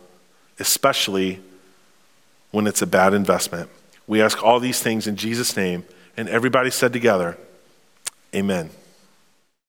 especially 0.58 1.40
when 2.50 2.66
it's 2.66 2.82
a 2.82 2.86
bad 2.86 3.14
investment. 3.14 3.70
We 4.06 4.20
ask 4.20 4.44
all 4.44 4.60
these 4.60 4.82
things 4.82 5.06
in 5.06 5.16
Jesus' 5.16 5.56
name, 5.56 5.84
and 6.18 6.28
everybody 6.28 6.70
said 6.70 6.92
together, 6.92 7.38
Amen. 8.34 8.68